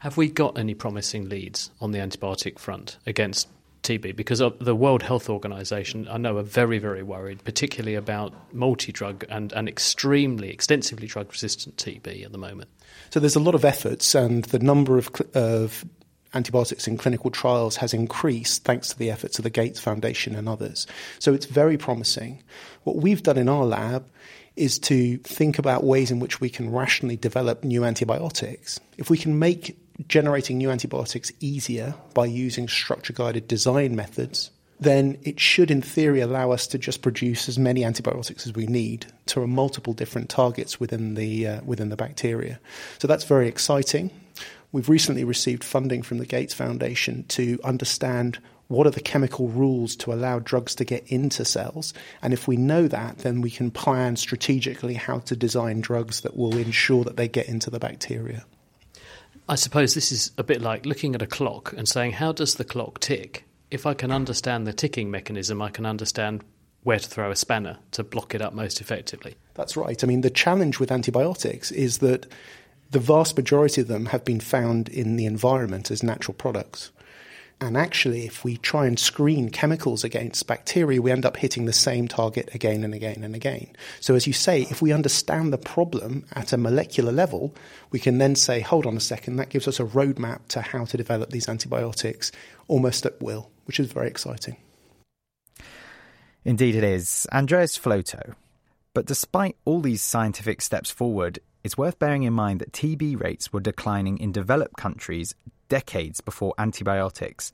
Have 0.00 0.16
we 0.16 0.28
got 0.28 0.56
any 0.56 0.74
promising 0.74 1.28
leads 1.28 1.70
on 1.80 1.90
the 1.90 1.98
antibiotic 1.98 2.58
front 2.58 2.98
against 3.06 3.48
TB? 3.82 4.14
Because 4.14 4.40
uh, 4.40 4.50
the 4.60 4.76
World 4.76 5.02
Health 5.02 5.28
Organization, 5.28 6.06
I 6.08 6.18
know, 6.18 6.36
are 6.36 6.44
very, 6.44 6.78
very 6.78 7.02
worried, 7.02 7.42
particularly 7.42 7.96
about 7.96 8.32
multi 8.54 8.92
drug 8.92 9.24
and, 9.28 9.52
and 9.52 9.68
extremely, 9.68 10.50
extensively 10.50 11.08
drug 11.08 11.30
resistant 11.32 11.76
TB 11.76 12.24
at 12.24 12.30
the 12.30 12.38
moment. 12.38 12.70
So 13.10 13.18
there's 13.18 13.36
a 13.36 13.40
lot 13.40 13.56
of 13.56 13.64
efforts, 13.64 14.14
and 14.14 14.44
the 14.44 14.60
number 14.60 14.98
of, 14.98 15.10
of 15.34 15.84
antibiotics 16.34 16.86
in 16.86 16.98
clinical 16.98 17.30
trials 17.30 17.76
has 17.76 17.94
increased 17.94 18.64
thanks 18.64 18.88
to 18.88 18.98
the 18.98 19.10
efforts 19.10 19.38
of 19.38 19.42
the 19.42 19.50
Gates 19.50 19.80
Foundation 19.80 20.34
and 20.34 20.48
others. 20.48 20.86
So 21.18 21.34
it's 21.34 21.46
very 21.46 21.78
promising. 21.78 22.42
What 22.84 22.96
we've 22.96 23.22
done 23.22 23.38
in 23.38 23.48
our 23.48 23.64
lab 23.64 24.06
is 24.56 24.78
to 24.80 25.18
think 25.18 25.58
about 25.58 25.84
ways 25.84 26.10
in 26.10 26.18
which 26.18 26.40
we 26.40 26.50
can 26.50 26.70
rationally 26.72 27.16
develop 27.16 27.62
new 27.62 27.84
antibiotics. 27.84 28.80
If 28.96 29.08
we 29.08 29.16
can 29.16 29.38
make 29.38 29.78
generating 30.08 30.58
new 30.58 30.70
antibiotics 30.70 31.32
easier 31.40 31.94
by 32.14 32.26
using 32.26 32.68
structure 32.68 33.12
guided 33.12 33.48
design 33.48 33.96
methods, 33.96 34.50
then 34.80 35.18
it 35.22 35.40
should, 35.40 35.70
in 35.70 35.82
theory, 35.82 36.20
allow 36.20 36.52
us 36.52 36.66
to 36.68 36.78
just 36.78 37.02
produce 37.02 37.48
as 37.48 37.58
many 37.58 37.84
antibiotics 37.84 38.46
as 38.46 38.54
we 38.54 38.66
need 38.66 39.06
to 39.26 39.44
multiple 39.46 39.92
different 39.92 40.28
targets 40.28 40.78
within 40.78 41.14
the 41.14 41.46
uh, 41.46 41.60
within 41.64 41.88
the 41.88 41.96
bacteria. 41.96 42.60
So 42.98 43.08
that's 43.08 43.24
very 43.24 43.48
exciting. 43.48 44.10
We've 44.70 44.88
recently 44.88 45.24
received 45.24 45.64
funding 45.64 46.02
from 46.02 46.18
the 46.18 46.26
Gates 46.26 46.54
Foundation 46.54 47.24
to 47.28 47.58
understand 47.64 48.38
what 48.68 48.86
are 48.86 48.90
the 48.90 49.00
chemical 49.00 49.48
rules 49.48 49.96
to 49.96 50.12
allow 50.12 50.38
drugs 50.38 50.74
to 50.74 50.84
get 50.84 51.06
into 51.06 51.44
cells. 51.44 51.94
And 52.20 52.34
if 52.34 52.46
we 52.46 52.58
know 52.58 52.86
that, 52.86 53.18
then 53.18 53.40
we 53.40 53.50
can 53.50 53.70
plan 53.70 54.16
strategically 54.16 54.94
how 54.94 55.20
to 55.20 55.34
design 55.34 55.80
drugs 55.80 56.20
that 56.20 56.36
will 56.36 56.56
ensure 56.56 57.02
that 57.04 57.16
they 57.16 57.28
get 57.28 57.48
into 57.48 57.70
the 57.70 57.78
bacteria. 57.78 58.44
I 59.48 59.54
suppose 59.54 59.94
this 59.94 60.12
is 60.12 60.32
a 60.36 60.44
bit 60.44 60.60
like 60.60 60.84
looking 60.84 61.14
at 61.14 61.22
a 61.22 61.26
clock 61.26 61.72
and 61.72 61.88
saying, 61.88 62.12
how 62.12 62.32
does 62.32 62.56
the 62.56 62.64
clock 62.64 63.00
tick? 63.00 63.44
If 63.70 63.86
I 63.86 63.94
can 63.94 64.12
understand 64.12 64.66
the 64.66 64.74
ticking 64.74 65.10
mechanism, 65.10 65.62
I 65.62 65.70
can 65.70 65.86
understand 65.86 66.44
where 66.82 66.98
to 66.98 67.08
throw 67.08 67.30
a 67.30 67.36
spanner 67.36 67.78
to 67.92 68.04
block 68.04 68.34
it 68.34 68.42
up 68.42 68.52
most 68.52 68.82
effectively. 68.82 69.36
That's 69.54 69.78
right. 69.78 70.02
I 70.04 70.06
mean, 70.06 70.20
the 70.20 70.30
challenge 70.30 70.78
with 70.78 70.92
antibiotics 70.92 71.70
is 71.70 71.98
that 71.98 72.26
the 72.90 72.98
vast 72.98 73.36
majority 73.36 73.80
of 73.80 73.88
them 73.88 74.06
have 74.06 74.24
been 74.24 74.40
found 74.40 74.88
in 74.88 75.16
the 75.16 75.26
environment 75.26 75.90
as 75.90 76.02
natural 76.02 76.34
products. 76.34 76.90
And 77.60 77.76
actually, 77.76 78.24
if 78.24 78.44
we 78.44 78.56
try 78.56 78.86
and 78.86 78.98
screen 78.98 79.50
chemicals 79.50 80.04
against 80.04 80.46
bacteria, 80.46 81.02
we 81.02 81.10
end 81.10 81.26
up 81.26 81.36
hitting 81.36 81.64
the 81.64 81.72
same 81.72 82.06
target 82.06 82.54
again 82.54 82.84
and 82.84 82.94
again 82.94 83.24
and 83.24 83.34
again. 83.34 83.66
So, 83.98 84.14
as 84.14 84.28
you 84.28 84.32
say, 84.32 84.62
if 84.70 84.80
we 84.80 84.92
understand 84.92 85.52
the 85.52 85.58
problem 85.58 86.24
at 86.32 86.52
a 86.52 86.56
molecular 86.56 87.10
level, 87.10 87.52
we 87.90 87.98
can 87.98 88.18
then 88.18 88.36
say, 88.36 88.60
hold 88.60 88.86
on 88.86 88.96
a 88.96 89.00
second, 89.00 89.36
that 89.36 89.48
gives 89.48 89.66
us 89.66 89.80
a 89.80 89.84
roadmap 89.84 90.46
to 90.48 90.60
how 90.60 90.84
to 90.84 90.96
develop 90.96 91.30
these 91.30 91.48
antibiotics 91.48 92.30
almost 92.68 93.04
at 93.04 93.20
will, 93.20 93.50
which 93.64 93.80
is 93.80 93.90
very 93.90 94.06
exciting. 94.06 94.56
Indeed, 96.44 96.76
it 96.76 96.84
is. 96.84 97.26
Andreas 97.32 97.76
Floto. 97.76 98.34
But 98.94 99.06
despite 99.06 99.56
all 99.64 99.80
these 99.80 100.00
scientific 100.00 100.62
steps 100.62 100.90
forward, 100.90 101.40
it's 101.68 101.76
worth 101.76 101.98
bearing 101.98 102.22
in 102.22 102.32
mind 102.32 102.60
that 102.60 102.72
TB 102.72 103.22
rates 103.22 103.52
were 103.52 103.60
declining 103.60 104.16
in 104.16 104.32
developed 104.32 104.78
countries 104.78 105.34
decades 105.68 106.22
before 106.22 106.54
antibiotics, 106.56 107.52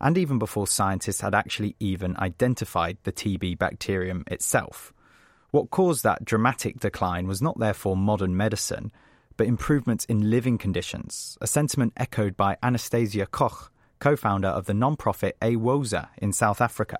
and 0.00 0.16
even 0.16 0.38
before 0.38 0.66
scientists 0.66 1.20
had 1.20 1.34
actually 1.34 1.76
even 1.78 2.16
identified 2.16 2.96
the 3.02 3.12
TB 3.12 3.58
bacterium 3.58 4.24
itself. 4.28 4.94
What 5.50 5.68
caused 5.68 6.04
that 6.04 6.24
dramatic 6.24 6.80
decline 6.80 7.26
was 7.26 7.42
not 7.42 7.58
therefore 7.58 7.98
modern 7.98 8.34
medicine, 8.34 8.92
but 9.36 9.46
improvements 9.46 10.06
in 10.06 10.30
living 10.30 10.56
conditions, 10.56 11.36
a 11.42 11.46
sentiment 11.46 11.92
echoed 11.98 12.38
by 12.38 12.56
Anastasia 12.62 13.26
Koch, 13.26 13.70
co 13.98 14.16
founder 14.16 14.48
of 14.48 14.64
the 14.64 14.72
non-profit 14.72 15.36
AWOSA 15.42 16.08
in 16.16 16.32
South 16.32 16.62
Africa. 16.62 16.96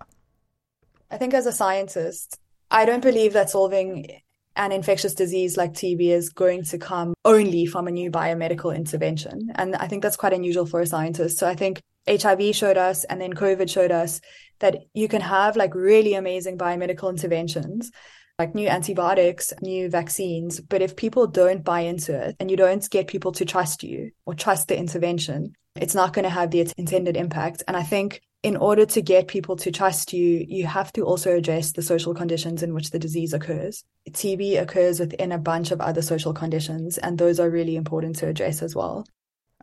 I 1.10 1.16
think 1.16 1.32
as 1.32 1.46
a 1.46 1.52
scientist, 1.52 2.38
I 2.70 2.84
don't 2.84 3.02
believe 3.02 3.32
that 3.32 3.48
solving 3.48 4.20
an 4.60 4.72
infectious 4.72 5.14
disease 5.14 5.56
like 5.56 5.72
TB 5.72 6.10
is 6.10 6.28
going 6.28 6.62
to 6.64 6.76
come 6.76 7.14
only 7.24 7.64
from 7.64 7.88
a 7.88 7.90
new 7.90 8.10
biomedical 8.10 8.76
intervention. 8.76 9.50
And 9.54 9.74
I 9.74 9.88
think 9.88 10.02
that's 10.02 10.18
quite 10.18 10.34
unusual 10.34 10.66
for 10.66 10.80
a 10.80 10.86
scientist. 10.86 11.38
So 11.38 11.48
I 11.48 11.54
think 11.54 11.80
HIV 12.06 12.54
showed 12.54 12.76
us 12.76 13.04
and 13.04 13.18
then 13.18 13.32
COVID 13.32 13.70
showed 13.70 13.90
us 13.90 14.20
that 14.58 14.76
you 14.92 15.08
can 15.08 15.22
have 15.22 15.56
like 15.56 15.74
really 15.74 16.12
amazing 16.12 16.58
biomedical 16.58 17.08
interventions 17.08 17.90
like 18.38 18.54
new 18.54 18.68
antibiotics, 18.68 19.52
new 19.62 19.88
vaccines. 19.90 20.60
But 20.60 20.82
if 20.82 20.94
people 20.94 21.26
don't 21.26 21.64
buy 21.64 21.80
into 21.80 22.14
it 22.14 22.36
and 22.38 22.50
you 22.50 22.56
don't 22.56 22.88
get 22.90 23.06
people 23.06 23.32
to 23.32 23.44
trust 23.46 23.82
you 23.82 24.12
or 24.26 24.34
trust 24.34 24.68
the 24.68 24.78
intervention, 24.78 25.54
it's 25.74 25.94
not 25.94 26.12
going 26.12 26.24
to 26.24 26.30
have 26.30 26.50
the 26.50 26.70
intended 26.76 27.16
impact. 27.16 27.62
And 27.66 27.76
I 27.76 27.82
think 27.82 28.20
in 28.42 28.56
order 28.56 28.86
to 28.86 29.02
get 29.02 29.28
people 29.28 29.56
to 29.56 29.70
trust 29.70 30.12
you, 30.12 30.44
you 30.48 30.66
have 30.66 30.92
to 30.94 31.02
also 31.02 31.36
address 31.36 31.72
the 31.72 31.82
social 31.82 32.14
conditions 32.14 32.62
in 32.62 32.72
which 32.72 32.90
the 32.90 32.98
disease 32.98 33.34
occurs. 33.34 33.84
TB 34.10 34.60
occurs 34.60 34.98
within 34.98 35.30
a 35.30 35.38
bunch 35.38 35.70
of 35.70 35.80
other 35.80 36.00
social 36.00 36.32
conditions, 36.32 36.96
and 36.98 37.18
those 37.18 37.38
are 37.38 37.50
really 37.50 37.76
important 37.76 38.16
to 38.16 38.28
address 38.28 38.62
as 38.62 38.74
well. 38.74 39.04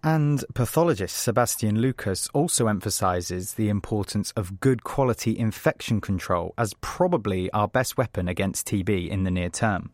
And 0.03 0.45
pathologist 0.53 1.17
Sebastian 1.17 1.81
Lucas 1.81 2.29
also 2.33 2.67
emphasises 2.67 3.55
the 3.55 3.67
importance 3.67 4.31
of 4.31 4.59
good 4.59 4.83
quality 4.83 5.37
infection 5.37 5.99
control 5.99 6.53
as 6.55 6.75
probably 6.81 7.49
our 7.51 7.67
best 7.67 7.97
weapon 7.97 8.27
against 8.27 8.67
TB 8.67 9.09
in 9.09 9.23
the 9.23 9.31
near 9.31 9.49
term. 9.49 9.91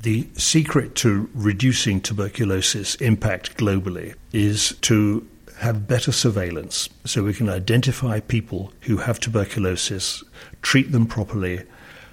The 0.00 0.28
secret 0.34 0.94
to 0.96 1.28
reducing 1.34 2.00
tuberculosis 2.00 2.94
impact 2.96 3.58
globally 3.58 4.14
is 4.32 4.76
to 4.82 5.26
have 5.58 5.88
better 5.88 6.12
surveillance 6.12 6.88
so 7.04 7.24
we 7.24 7.34
can 7.34 7.48
identify 7.48 8.20
people 8.20 8.72
who 8.82 8.96
have 8.96 9.18
tuberculosis, 9.18 10.22
treat 10.62 10.92
them 10.92 11.06
properly, 11.06 11.62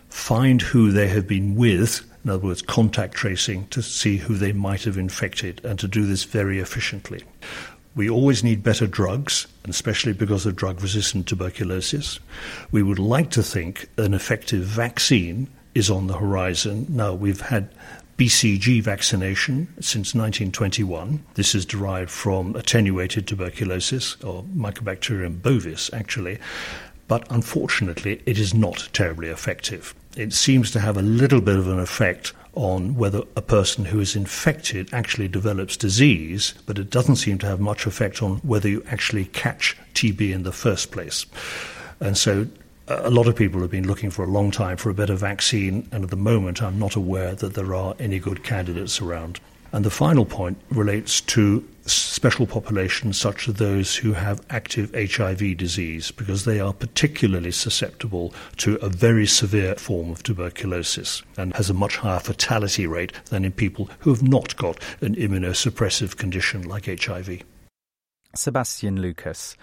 find 0.09 0.61
who 0.61 0.91
they 0.91 1.07
have 1.07 1.27
been 1.27 1.55
with, 1.55 2.01
in 2.23 2.31
other 2.31 2.43
words, 2.43 2.61
contact 2.61 3.13
tracing 3.13 3.67
to 3.67 3.83
see 3.83 4.17
who 4.17 4.35
they 4.35 4.51
might 4.51 4.83
have 4.83 4.97
infected, 4.97 5.61
and 5.63 5.77
to 5.77 5.87
do 5.87 6.05
this 6.05 6.23
very 6.23 6.59
efficiently. 6.59 7.23
We 7.95 8.09
always 8.09 8.43
need 8.43 8.63
better 8.63 8.87
drugs, 8.87 9.47
especially 9.65 10.13
because 10.13 10.45
of 10.45 10.55
drug 10.55 10.81
resistant 10.81 11.27
tuberculosis. 11.27 12.19
We 12.71 12.83
would 12.83 12.99
like 12.99 13.29
to 13.31 13.43
think 13.43 13.87
an 13.97 14.13
effective 14.13 14.63
vaccine 14.63 15.47
is 15.75 15.89
on 15.89 16.07
the 16.07 16.17
horizon. 16.17 16.87
Now, 16.89 17.13
we've 17.13 17.41
had 17.41 17.69
BCG 18.17 18.81
vaccination 18.81 19.67
since 19.81 20.15
1921. 20.15 21.23
This 21.33 21.53
is 21.53 21.65
derived 21.65 22.09
from 22.09 22.55
attenuated 22.55 23.27
tuberculosis, 23.27 24.15
or 24.23 24.43
Mycobacterium 24.43 25.41
bovis, 25.41 25.89
actually. 25.91 26.39
But 27.07 27.29
unfortunately, 27.29 28.21
it 28.25 28.39
is 28.39 28.53
not 28.53 28.87
terribly 28.93 29.27
effective. 29.27 29.93
It 30.15 30.31
seems 30.31 30.71
to 30.71 30.79
have 30.79 30.95
a 30.95 31.01
little 31.01 31.41
bit 31.41 31.57
of 31.57 31.67
an 31.67 31.79
effect 31.79 32.31
on 32.53 32.95
whether 32.95 33.21
a 33.35 33.41
person 33.41 33.83
who 33.83 33.99
is 33.99 34.15
infected 34.15 34.93
actually 34.93 35.27
develops 35.27 35.75
disease, 35.75 36.53
but 36.65 36.79
it 36.79 36.89
doesn't 36.89 37.17
seem 37.17 37.37
to 37.39 37.47
have 37.47 37.59
much 37.59 37.85
effect 37.85 38.23
on 38.23 38.37
whether 38.37 38.69
you 38.69 38.81
actually 38.87 39.25
catch 39.25 39.77
TB 39.93 40.33
in 40.33 40.43
the 40.43 40.53
first 40.53 40.91
place. 40.91 41.25
And 41.99 42.17
so 42.17 42.47
a 42.87 43.09
lot 43.09 43.27
of 43.27 43.35
people 43.35 43.61
have 43.61 43.71
been 43.71 43.87
looking 43.87 44.11
for 44.11 44.23
a 44.23 44.29
long 44.29 44.51
time 44.51 44.77
for 44.77 44.89
a 44.89 44.93
better 44.93 45.15
vaccine, 45.15 45.87
and 45.91 46.03
at 46.03 46.09
the 46.09 46.15
moment, 46.15 46.61
I'm 46.61 46.77
not 46.77 46.95
aware 46.95 47.33
that 47.35 47.53
there 47.53 47.73
are 47.73 47.95
any 47.99 48.19
good 48.19 48.43
candidates 48.43 49.01
around. 49.01 49.39
And 49.71 49.83
the 49.83 49.89
final 49.89 50.25
point 50.25 50.57
relates 50.69 51.19
to 51.21 51.67
special 51.85 52.47
populations 52.47 53.19
such 53.19 53.47
as 53.47 53.55
those 53.55 53.95
who 53.95 54.13
have 54.13 54.45
active 54.49 54.93
HIV 54.93 55.57
disease, 55.57 56.11
because 56.11 56.45
they 56.45 56.59
are 56.59 56.73
particularly 56.73 57.51
susceptible 57.51 58.33
to 58.57 58.75
a 58.75 58.89
very 58.89 59.25
severe 59.25 59.75
form 59.75 60.11
of 60.11 60.23
tuberculosis 60.23 61.23
and 61.37 61.53
has 61.55 61.69
a 61.69 61.73
much 61.73 61.97
higher 61.97 62.19
fatality 62.19 62.87
rate 62.87 63.11
than 63.25 63.43
in 63.43 63.51
people 63.51 63.89
who 63.99 64.11
have 64.11 64.23
not 64.23 64.55
got 64.55 64.79
an 65.01 65.15
immunosuppressive 65.15 66.17
condition 66.17 66.61
like 66.61 66.85
HIV. 66.85 67.41
Sebastian 68.35 69.01
Lucas. 69.01 69.57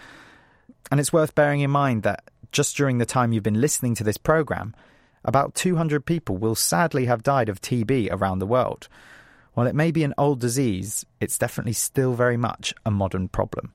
And 0.91 1.01
it's 1.01 1.13
worth 1.13 1.35
bearing 1.35 1.61
in 1.61 1.71
mind 1.71 2.03
that 2.03 2.25
just 2.53 2.77
during 2.77 2.99
the 2.99 3.07
time 3.07 3.33
you've 3.33 3.43
been 3.43 3.61
listening 3.61 3.95
to 3.97 4.05
this 4.05 4.19
program, 4.19 4.75
about 5.25 5.55
200 5.55 6.05
people 6.05 6.37
will 6.37 6.55
sadly 6.55 7.07
have 7.07 7.23
died 7.23 7.49
of 7.49 7.61
TB 7.61 8.09
around 8.13 8.39
the 8.39 8.47
world. 8.47 8.89
While 9.55 9.67
it 9.67 9.75
may 9.75 9.91
be 9.91 10.05
an 10.05 10.15
old 10.17 10.41
disease, 10.41 11.05
it's 11.21 11.39
definitely 11.39 11.75
still 11.75 12.15
very 12.15 12.37
much 12.37 12.75
a 12.87 12.91
modern 12.91 13.29
problem. 13.29 13.73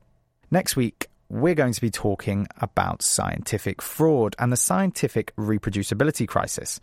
Next 0.50 0.76
week, 0.76 1.08
we're 1.28 1.54
going 1.54 1.74
to 1.74 1.80
be 1.80 1.90
talking 1.90 2.46
about 2.58 3.02
scientific 3.02 3.82
fraud 3.82 4.34
and 4.38 4.50
the 4.50 4.56
scientific 4.56 5.34
reproducibility 5.36 6.26
crisis. 6.26 6.80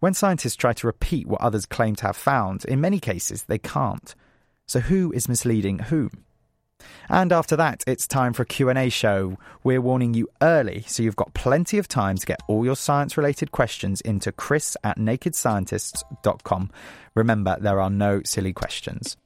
When 0.00 0.14
scientists 0.14 0.56
try 0.56 0.74
to 0.74 0.86
repeat 0.86 1.26
what 1.26 1.40
others 1.40 1.66
claim 1.66 1.96
to 1.96 2.06
have 2.06 2.16
found, 2.16 2.64
in 2.64 2.80
many 2.80 3.00
cases 3.00 3.44
they 3.44 3.58
can't. 3.58 4.14
So 4.66 4.80
who 4.80 5.10
is 5.12 5.28
misleading 5.28 5.78
whom? 5.78 6.24
And 7.08 7.32
after 7.32 7.56
that, 7.56 7.82
it's 7.86 8.06
time 8.06 8.32
for 8.32 8.42
a 8.42 8.46
Q&A 8.46 8.88
show. 8.90 9.38
We're 9.64 9.80
warning 9.80 10.14
you 10.14 10.28
early, 10.42 10.84
so 10.86 11.02
you've 11.02 11.16
got 11.16 11.34
plenty 11.34 11.78
of 11.78 11.88
time 11.88 12.16
to 12.16 12.26
get 12.26 12.40
all 12.48 12.64
your 12.64 12.76
science-related 12.76 13.52
questions 13.52 14.00
into 14.00 14.32
chris 14.32 14.76
at 14.84 14.98
nakedscientists.com. 14.98 16.70
Remember, 17.14 17.56
there 17.60 17.80
are 17.80 17.90
no 17.90 18.22
silly 18.24 18.52
questions. 18.52 19.16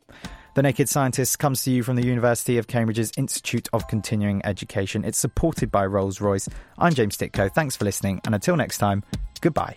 The 0.54 0.62
Naked 0.62 0.88
Scientist 0.88 1.38
comes 1.38 1.62
to 1.62 1.70
you 1.70 1.82
from 1.82 1.96
the 1.96 2.04
University 2.04 2.58
of 2.58 2.66
Cambridge's 2.66 3.10
Institute 3.16 3.68
of 3.72 3.88
Continuing 3.88 4.44
Education. 4.44 5.02
It's 5.02 5.18
supported 5.18 5.70
by 5.70 5.86
Rolls 5.86 6.20
Royce. 6.20 6.46
I'm 6.76 6.92
James 6.92 7.16
Tytko. 7.16 7.52
Thanks 7.54 7.74
for 7.74 7.86
listening, 7.86 8.20
and 8.26 8.34
until 8.34 8.56
next 8.56 8.76
time, 8.76 9.02
goodbye. 9.40 9.76